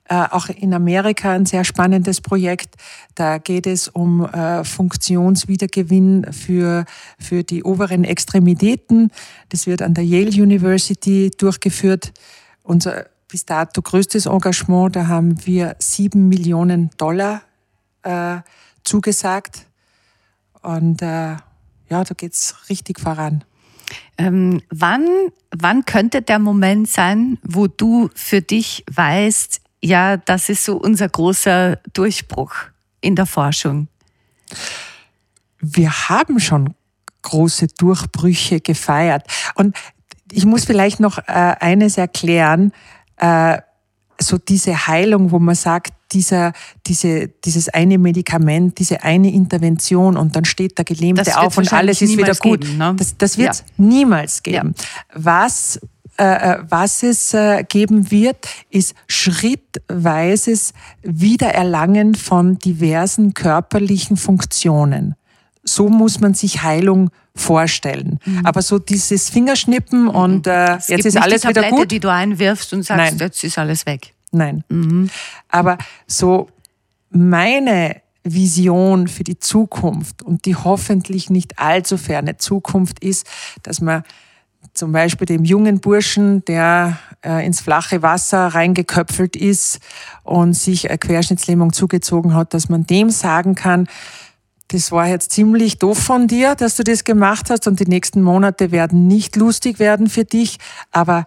äh, 0.08 0.14
auch 0.30 0.48
in 0.48 0.72
Amerika 0.72 1.32
ein 1.32 1.44
sehr 1.44 1.64
spannendes 1.64 2.22
Projekt. 2.22 2.76
Da 3.14 3.36
geht 3.36 3.66
es 3.66 3.86
um 3.86 4.24
äh, 4.24 4.64
Funktionswiedergewinn 4.64 6.32
für, 6.32 6.86
für 7.18 7.44
die 7.44 7.64
oberen 7.64 8.04
Extremitäten. 8.04 9.10
Das 9.50 9.66
wird 9.66 9.82
an 9.82 9.92
der 9.92 10.04
Yale 10.04 10.30
University 10.30 11.30
durchgeführt. 11.36 12.14
Unser 12.62 13.10
bis 13.30 13.46
dato 13.46 13.80
größtes 13.82 14.26
Engagement. 14.26 14.96
Da 14.96 15.06
haben 15.06 15.46
wir 15.46 15.76
sieben 15.78 16.28
Millionen 16.28 16.90
Dollar 16.98 17.42
äh, 18.02 18.38
zugesagt. 18.84 19.66
Und 20.62 21.02
äh, 21.02 21.36
ja, 21.88 22.04
da 22.04 22.14
geht 22.16 22.34
es 22.34 22.54
richtig 22.68 23.00
voran. 23.00 23.44
Ähm, 24.18 24.60
wann, 24.70 25.06
wann 25.50 25.84
könnte 25.84 26.22
der 26.22 26.38
Moment 26.38 26.88
sein, 26.88 27.38
wo 27.42 27.66
du 27.66 28.10
für 28.14 28.42
dich 28.42 28.84
weißt, 28.92 29.60
ja, 29.82 30.16
das 30.18 30.48
ist 30.48 30.64
so 30.64 30.76
unser 30.76 31.08
großer 31.08 31.78
Durchbruch 31.92 32.54
in 33.00 33.16
der 33.16 33.26
Forschung? 33.26 33.88
Wir 35.58 36.08
haben 36.08 36.38
schon 36.38 36.74
große 37.22 37.68
Durchbrüche 37.78 38.60
gefeiert. 38.60 39.26
Und 39.54 39.76
ich 40.30 40.44
muss 40.44 40.64
vielleicht 40.64 41.00
noch 41.00 41.18
äh, 41.18 41.22
eines 41.60 41.98
erklären 41.98 42.72
äh, 43.20 43.58
so 44.20 44.36
diese 44.36 44.86
Heilung, 44.86 45.30
wo 45.30 45.38
man 45.38 45.54
sagt, 45.54 45.94
dieser, 46.12 46.52
diese, 46.86 47.28
dieses 47.28 47.68
eine 47.68 47.96
Medikament, 47.96 48.78
diese 48.78 49.02
eine 49.02 49.32
Intervention 49.32 50.16
und 50.16 50.36
dann 50.36 50.44
steht 50.44 50.76
der 50.76 50.84
Gelähmte 50.84 51.38
auf 51.38 51.56
und 51.56 51.72
alles 51.72 52.02
ist 52.02 52.16
wieder 52.16 52.34
gut. 52.34 52.62
Geben, 52.62 52.78
ne? 52.78 52.94
Das, 52.98 53.16
das 53.16 53.38
wird 53.38 53.50
es 53.50 53.58
ja. 53.60 53.64
niemals 53.78 54.42
geben. 54.42 54.74
Ja. 54.76 54.84
Was 55.14 55.80
äh, 56.18 56.24
äh, 56.24 56.58
was 56.68 57.02
es 57.02 57.32
äh, 57.32 57.64
geben 57.66 58.10
wird, 58.10 58.46
ist 58.68 58.94
schrittweises 59.08 60.74
Wiedererlangen 61.02 62.14
von 62.14 62.58
diversen 62.58 63.32
körperlichen 63.32 64.18
Funktionen. 64.18 65.14
So 65.62 65.88
muss 65.88 66.20
man 66.20 66.34
sich 66.34 66.62
Heilung 66.62 67.10
vorstellen. 67.34 68.18
Mhm. 68.24 68.46
Aber 68.46 68.62
so 68.62 68.78
dieses 68.78 69.30
Fingerschnippen 69.30 70.04
mhm. 70.04 70.08
und 70.08 70.46
äh, 70.46 70.78
jetzt 70.88 71.06
ist 71.06 71.16
alles 71.16 71.46
wieder 71.46 71.68
gut. 71.70 71.90
die 71.90 72.00
du 72.00 72.10
einwirfst 72.10 72.72
und 72.72 72.82
sagst, 72.82 73.12
Nein. 73.12 73.18
jetzt 73.18 73.44
ist 73.44 73.58
alles 73.58 73.86
weg. 73.86 74.14
Nein. 74.32 74.64
Mhm. 74.68 75.10
Aber 75.48 75.78
so 76.06 76.48
meine 77.10 77.96
Vision 78.22 79.08
für 79.08 79.24
die 79.24 79.38
Zukunft 79.38 80.22
und 80.22 80.44
die 80.44 80.54
hoffentlich 80.54 81.30
nicht 81.30 81.58
allzu 81.58 81.96
ferne 81.96 82.36
Zukunft 82.36 83.02
ist, 83.02 83.26
dass 83.62 83.80
man 83.80 84.02
zum 84.74 84.92
Beispiel 84.92 85.26
dem 85.26 85.44
jungen 85.44 85.80
Burschen, 85.80 86.44
der 86.44 86.98
äh, 87.24 87.44
ins 87.44 87.60
flache 87.60 88.02
Wasser 88.02 88.48
reingeköpfelt 88.48 89.36
ist 89.36 89.80
und 90.22 90.54
sich 90.54 90.88
eine 90.88 90.98
Querschnittslähmung 90.98 91.72
zugezogen 91.72 92.34
hat, 92.34 92.54
dass 92.54 92.68
man 92.68 92.86
dem 92.86 93.10
sagen 93.10 93.54
kann, 93.54 93.88
das 94.72 94.92
war 94.92 95.06
jetzt 95.08 95.32
ziemlich 95.32 95.78
doof 95.78 95.98
von 95.98 96.28
dir, 96.28 96.54
dass 96.54 96.76
du 96.76 96.84
das 96.84 97.04
gemacht 97.04 97.50
hast 97.50 97.66
und 97.66 97.80
die 97.80 97.86
nächsten 97.86 98.22
Monate 98.22 98.70
werden 98.70 99.06
nicht 99.06 99.36
lustig 99.36 99.78
werden 99.78 100.08
für 100.08 100.24
dich, 100.24 100.58
aber 100.92 101.26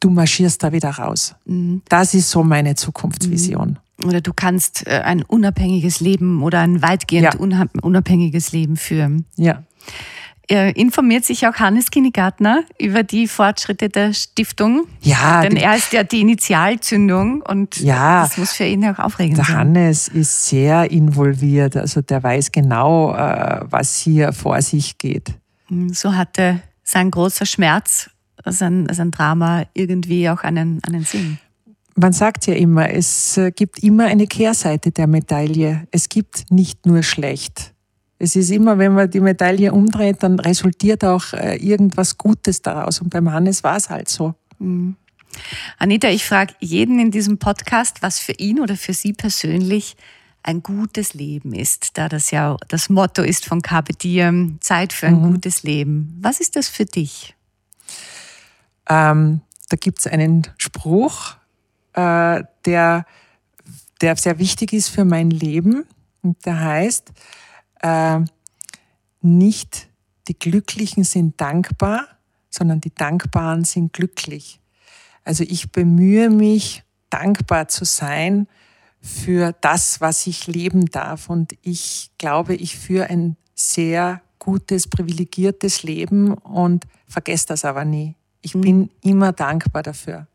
du 0.00 0.10
marschierst 0.10 0.62
da 0.62 0.72
wieder 0.72 0.90
raus. 0.90 1.34
Mhm. 1.44 1.82
Das 1.88 2.14
ist 2.14 2.30
so 2.30 2.42
meine 2.42 2.74
Zukunftsvision. 2.74 3.78
Mhm. 3.98 4.08
Oder 4.08 4.20
du 4.20 4.32
kannst 4.34 4.86
äh, 4.86 5.02
ein 5.04 5.22
unabhängiges 5.22 6.00
Leben 6.00 6.42
oder 6.42 6.60
ein 6.60 6.82
weitgehend 6.82 7.34
ja. 7.34 7.66
unabhängiges 7.82 8.52
Leben 8.52 8.76
führen. 8.76 9.26
Ja 9.36 9.62
informiert 10.50 11.24
sich 11.24 11.46
auch 11.46 11.54
Hannes 11.54 11.90
Kinnegartner 11.90 12.64
über 12.78 13.02
die 13.02 13.28
Fortschritte 13.28 13.88
der 13.88 14.12
Stiftung. 14.12 14.86
Ja. 15.00 15.42
Denn 15.42 15.56
er 15.56 15.76
ist 15.76 15.92
ja 15.92 16.02
die 16.02 16.20
Initialzündung 16.20 17.42
und 17.42 17.80
ja, 17.80 18.22
das 18.22 18.36
muss 18.36 18.52
für 18.52 18.64
ihn 18.64 18.84
auch 18.86 18.98
aufregend 18.98 19.38
der 19.38 19.44
sein. 19.44 19.74
Der 19.74 19.82
Hannes 19.82 20.08
ist 20.08 20.46
sehr 20.46 20.90
involviert, 20.90 21.76
also 21.76 22.00
der 22.00 22.22
weiß 22.22 22.50
genau, 22.50 23.14
äh, 23.14 23.60
was 23.62 23.98
hier 23.98 24.32
vor 24.32 24.60
sich 24.60 24.98
geht. 24.98 25.34
Hm, 25.68 25.90
so 25.90 26.14
hatte 26.14 26.60
sein 26.82 27.10
großer 27.10 27.46
Schmerz, 27.46 28.10
sein, 28.44 28.88
sein 28.90 29.12
Drama 29.12 29.64
irgendwie 29.74 30.28
auch 30.28 30.42
einen, 30.42 30.80
einen 30.84 31.04
Sinn. 31.04 31.38
Man 31.94 32.12
sagt 32.12 32.46
ja 32.46 32.54
immer, 32.54 32.90
es 32.90 33.36
äh, 33.36 33.50
gibt 33.50 33.82
immer 33.82 34.06
eine 34.06 34.26
Kehrseite 34.26 34.90
der 34.90 35.06
Medaille. 35.06 35.86
Es 35.90 36.08
gibt 36.08 36.50
nicht 36.50 36.86
nur 36.86 37.02
schlecht 37.02 37.74
Es 38.22 38.36
ist 38.36 38.50
immer, 38.50 38.76
wenn 38.76 38.92
man 38.92 39.10
die 39.10 39.20
Medaille 39.20 39.72
umdreht, 39.72 40.22
dann 40.22 40.38
resultiert 40.38 41.04
auch 41.04 41.32
äh, 41.32 41.56
irgendwas 41.56 42.18
Gutes 42.18 42.60
daraus. 42.60 43.00
Und 43.00 43.08
beim 43.08 43.32
Hannes 43.32 43.64
war 43.64 43.76
es 43.76 43.88
halt 43.88 44.10
so. 44.10 44.34
Mhm. 44.58 44.94
Anita, 45.78 46.08
ich 46.08 46.26
frage 46.26 46.52
jeden 46.60 46.98
in 46.98 47.10
diesem 47.10 47.38
Podcast, 47.38 48.02
was 48.02 48.18
für 48.18 48.32
ihn 48.32 48.60
oder 48.60 48.76
für 48.76 48.92
Sie 48.92 49.14
persönlich 49.14 49.96
ein 50.42 50.62
gutes 50.62 51.14
Leben 51.14 51.54
ist, 51.54 51.96
da 51.96 52.10
das 52.10 52.30
ja 52.30 52.58
das 52.68 52.90
Motto 52.90 53.22
ist 53.22 53.46
von 53.46 53.62
Carpe 53.62 53.94
Diem, 53.94 54.58
Zeit 54.60 54.92
für 54.92 55.06
ein 55.06 55.22
mhm. 55.22 55.32
gutes 55.32 55.62
Leben. 55.62 56.18
Was 56.20 56.40
ist 56.40 56.56
das 56.56 56.68
für 56.68 56.84
dich? 56.84 57.34
Ähm, 58.86 59.40
da 59.70 59.76
gibt 59.78 60.00
es 60.00 60.06
einen 60.06 60.46
Spruch, 60.58 61.36
äh, 61.94 62.42
der, 62.66 63.06
der 64.02 64.16
sehr 64.16 64.38
wichtig 64.38 64.74
ist 64.74 64.88
für 64.88 65.06
mein 65.06 65.30
Leben. 65.30 65.84
Und 66.20 66.44
der 66.44 66.60
heißt, 66.60 67.12
äh, 67.82 68.20
nicht 69.20 69.88
die 70.28 70.38
Glücklichen 70.38 71.04
sind 71.04 71.40
dankbar, 71.40 72.06
sondern 72.50 72.80
die 72.80 72.94
Dankbaren 72.94 73.64
sind 73.64 73.92
glücklich. 73.92 74.60
Also 75.24 75.44
ich 75.44 75.72
bemühe 75.72 76.30
mich, 76.30 76.82
dankbar 77.10 77.68
zu 77.68 77.84
sein 77.84 78.46
für 79.02 79.52
das, 79.60 80.00
was 80.00 80.26
ich 80.26 80.46
leben 80.46 80.86
darf. 80.86 81.28
Und 81.28 81.56
ich 81.62 82.10
glaube, 82.18 82.54
ich 82.54 82.76
führe 82.76 83.08
ein 83.08 83.36
sehr 83.54 84.22
gutes, 84.38 84.88
privilegiertes 84.88 85.82
Leben 85.82 86.32
und 86.34 86.86
vergesse 87.06 87.46
das 87.48 87.64
aber 87.64 87.84
nie. 87.84 88.14
Ich 88.40 88.54
mhm. 88.54 88.60
bin 88.60 88.90
immer 89.02 89.32
dankbar 89.32 89.82
dafür. 89.82 90.26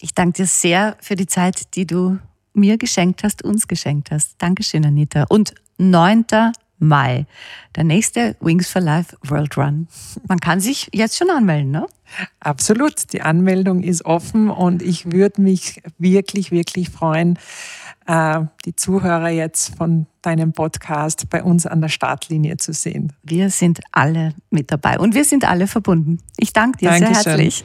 Ich 0.00 0.14
danke 0.14 0.42
dir 0.42 0.46
sehr 0.46 0.96
für 1.00 1.16
die 1.16 1.26
Zeit, 1.26 1.74
die 1.76 1.86
du 1.86 2.18
mir 2.54 2.78
geschenkt 2.78 3.22
hast, 3.22 3.42
uns 3.42 3.68
geschenkt 3.68 4.10
hast. 4.10 4.34
Dankeschön, 4.38 4.84
Anita. 4.84 5.24
Und 5.28 5.54
9. 5.90 6.24
Mai, 6.82 7.26
der 7.76 7.84
nächste 7.84 8.36
Wings 8.40 8.68
for 8.68 8.82
Life 8.82 9.16
World 9.22 9.56
Run. 9.56 9.86
Man 10.26 10.40
kann 10.40 10.58
sich 10.58 10.90
jetzt 10.92 11.16
schon 11.16 11.30
anmelden, 11.30 11.70
ne? 11.70 11.86
Absolut. 12.40 13.12
Die 13.12 13.22
Anmeldung 13.22 13.84
ist 13.84 14.04
offen 14.04 14.50
und 14.50 14.82
ich 14.82 15.12
würde 15.12 15.40
mich 15.40 15.80
wirklich, 15.98 16.50
wirklich 16.50 16.90
freuen, 16.90 17.38
äh, 18.06 18.40
die 18.64 18.74
Zuhörer 18.74 19.28
jetzt 19.28 19.76
von 19.76 20.06
deinem 20.22 20.52
Podcast 20.52 21.30
bei 21.30 21.44
uns 21.44 21.66
an 21.66 21.80
der 21.80 21.88
Startlinie 21.88 22.56
zu 22.56 22.72
sehen. 22.72 23.12
Wir 23.22 23.50
sind 23.50 23.80
alle 23.92 24.34
mit 24.50 24.72
dabei 24.72 24.98
und 24.98 25.14
wir 25.14 25.24
sind 25.24 25.48
alle 25.48 25.68
verbunden. 25.68 26.18
Ich 26.36 26.52
danke 26.52 26.78
dir 26.78 26.90
Dankeschön. 26.90 27.22
sehr 27.22 27.32
herzlich. 27.32 27.64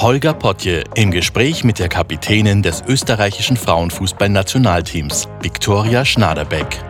Holger 0.00 0.32
Potje 0.32 0.84
im 0.94 1.10
Gespräch 1.10 1.64
mit 1.64 1.80
der 1.80 1.88
Kapitänin 1.88 2.62
des 2.62 2.84
österreichischen 2.86 3.56
Frauenfußballnationalteams, 3.56 5.28
Viktoria 5.42 6.04
Schnaderbeck. 6.04 6.87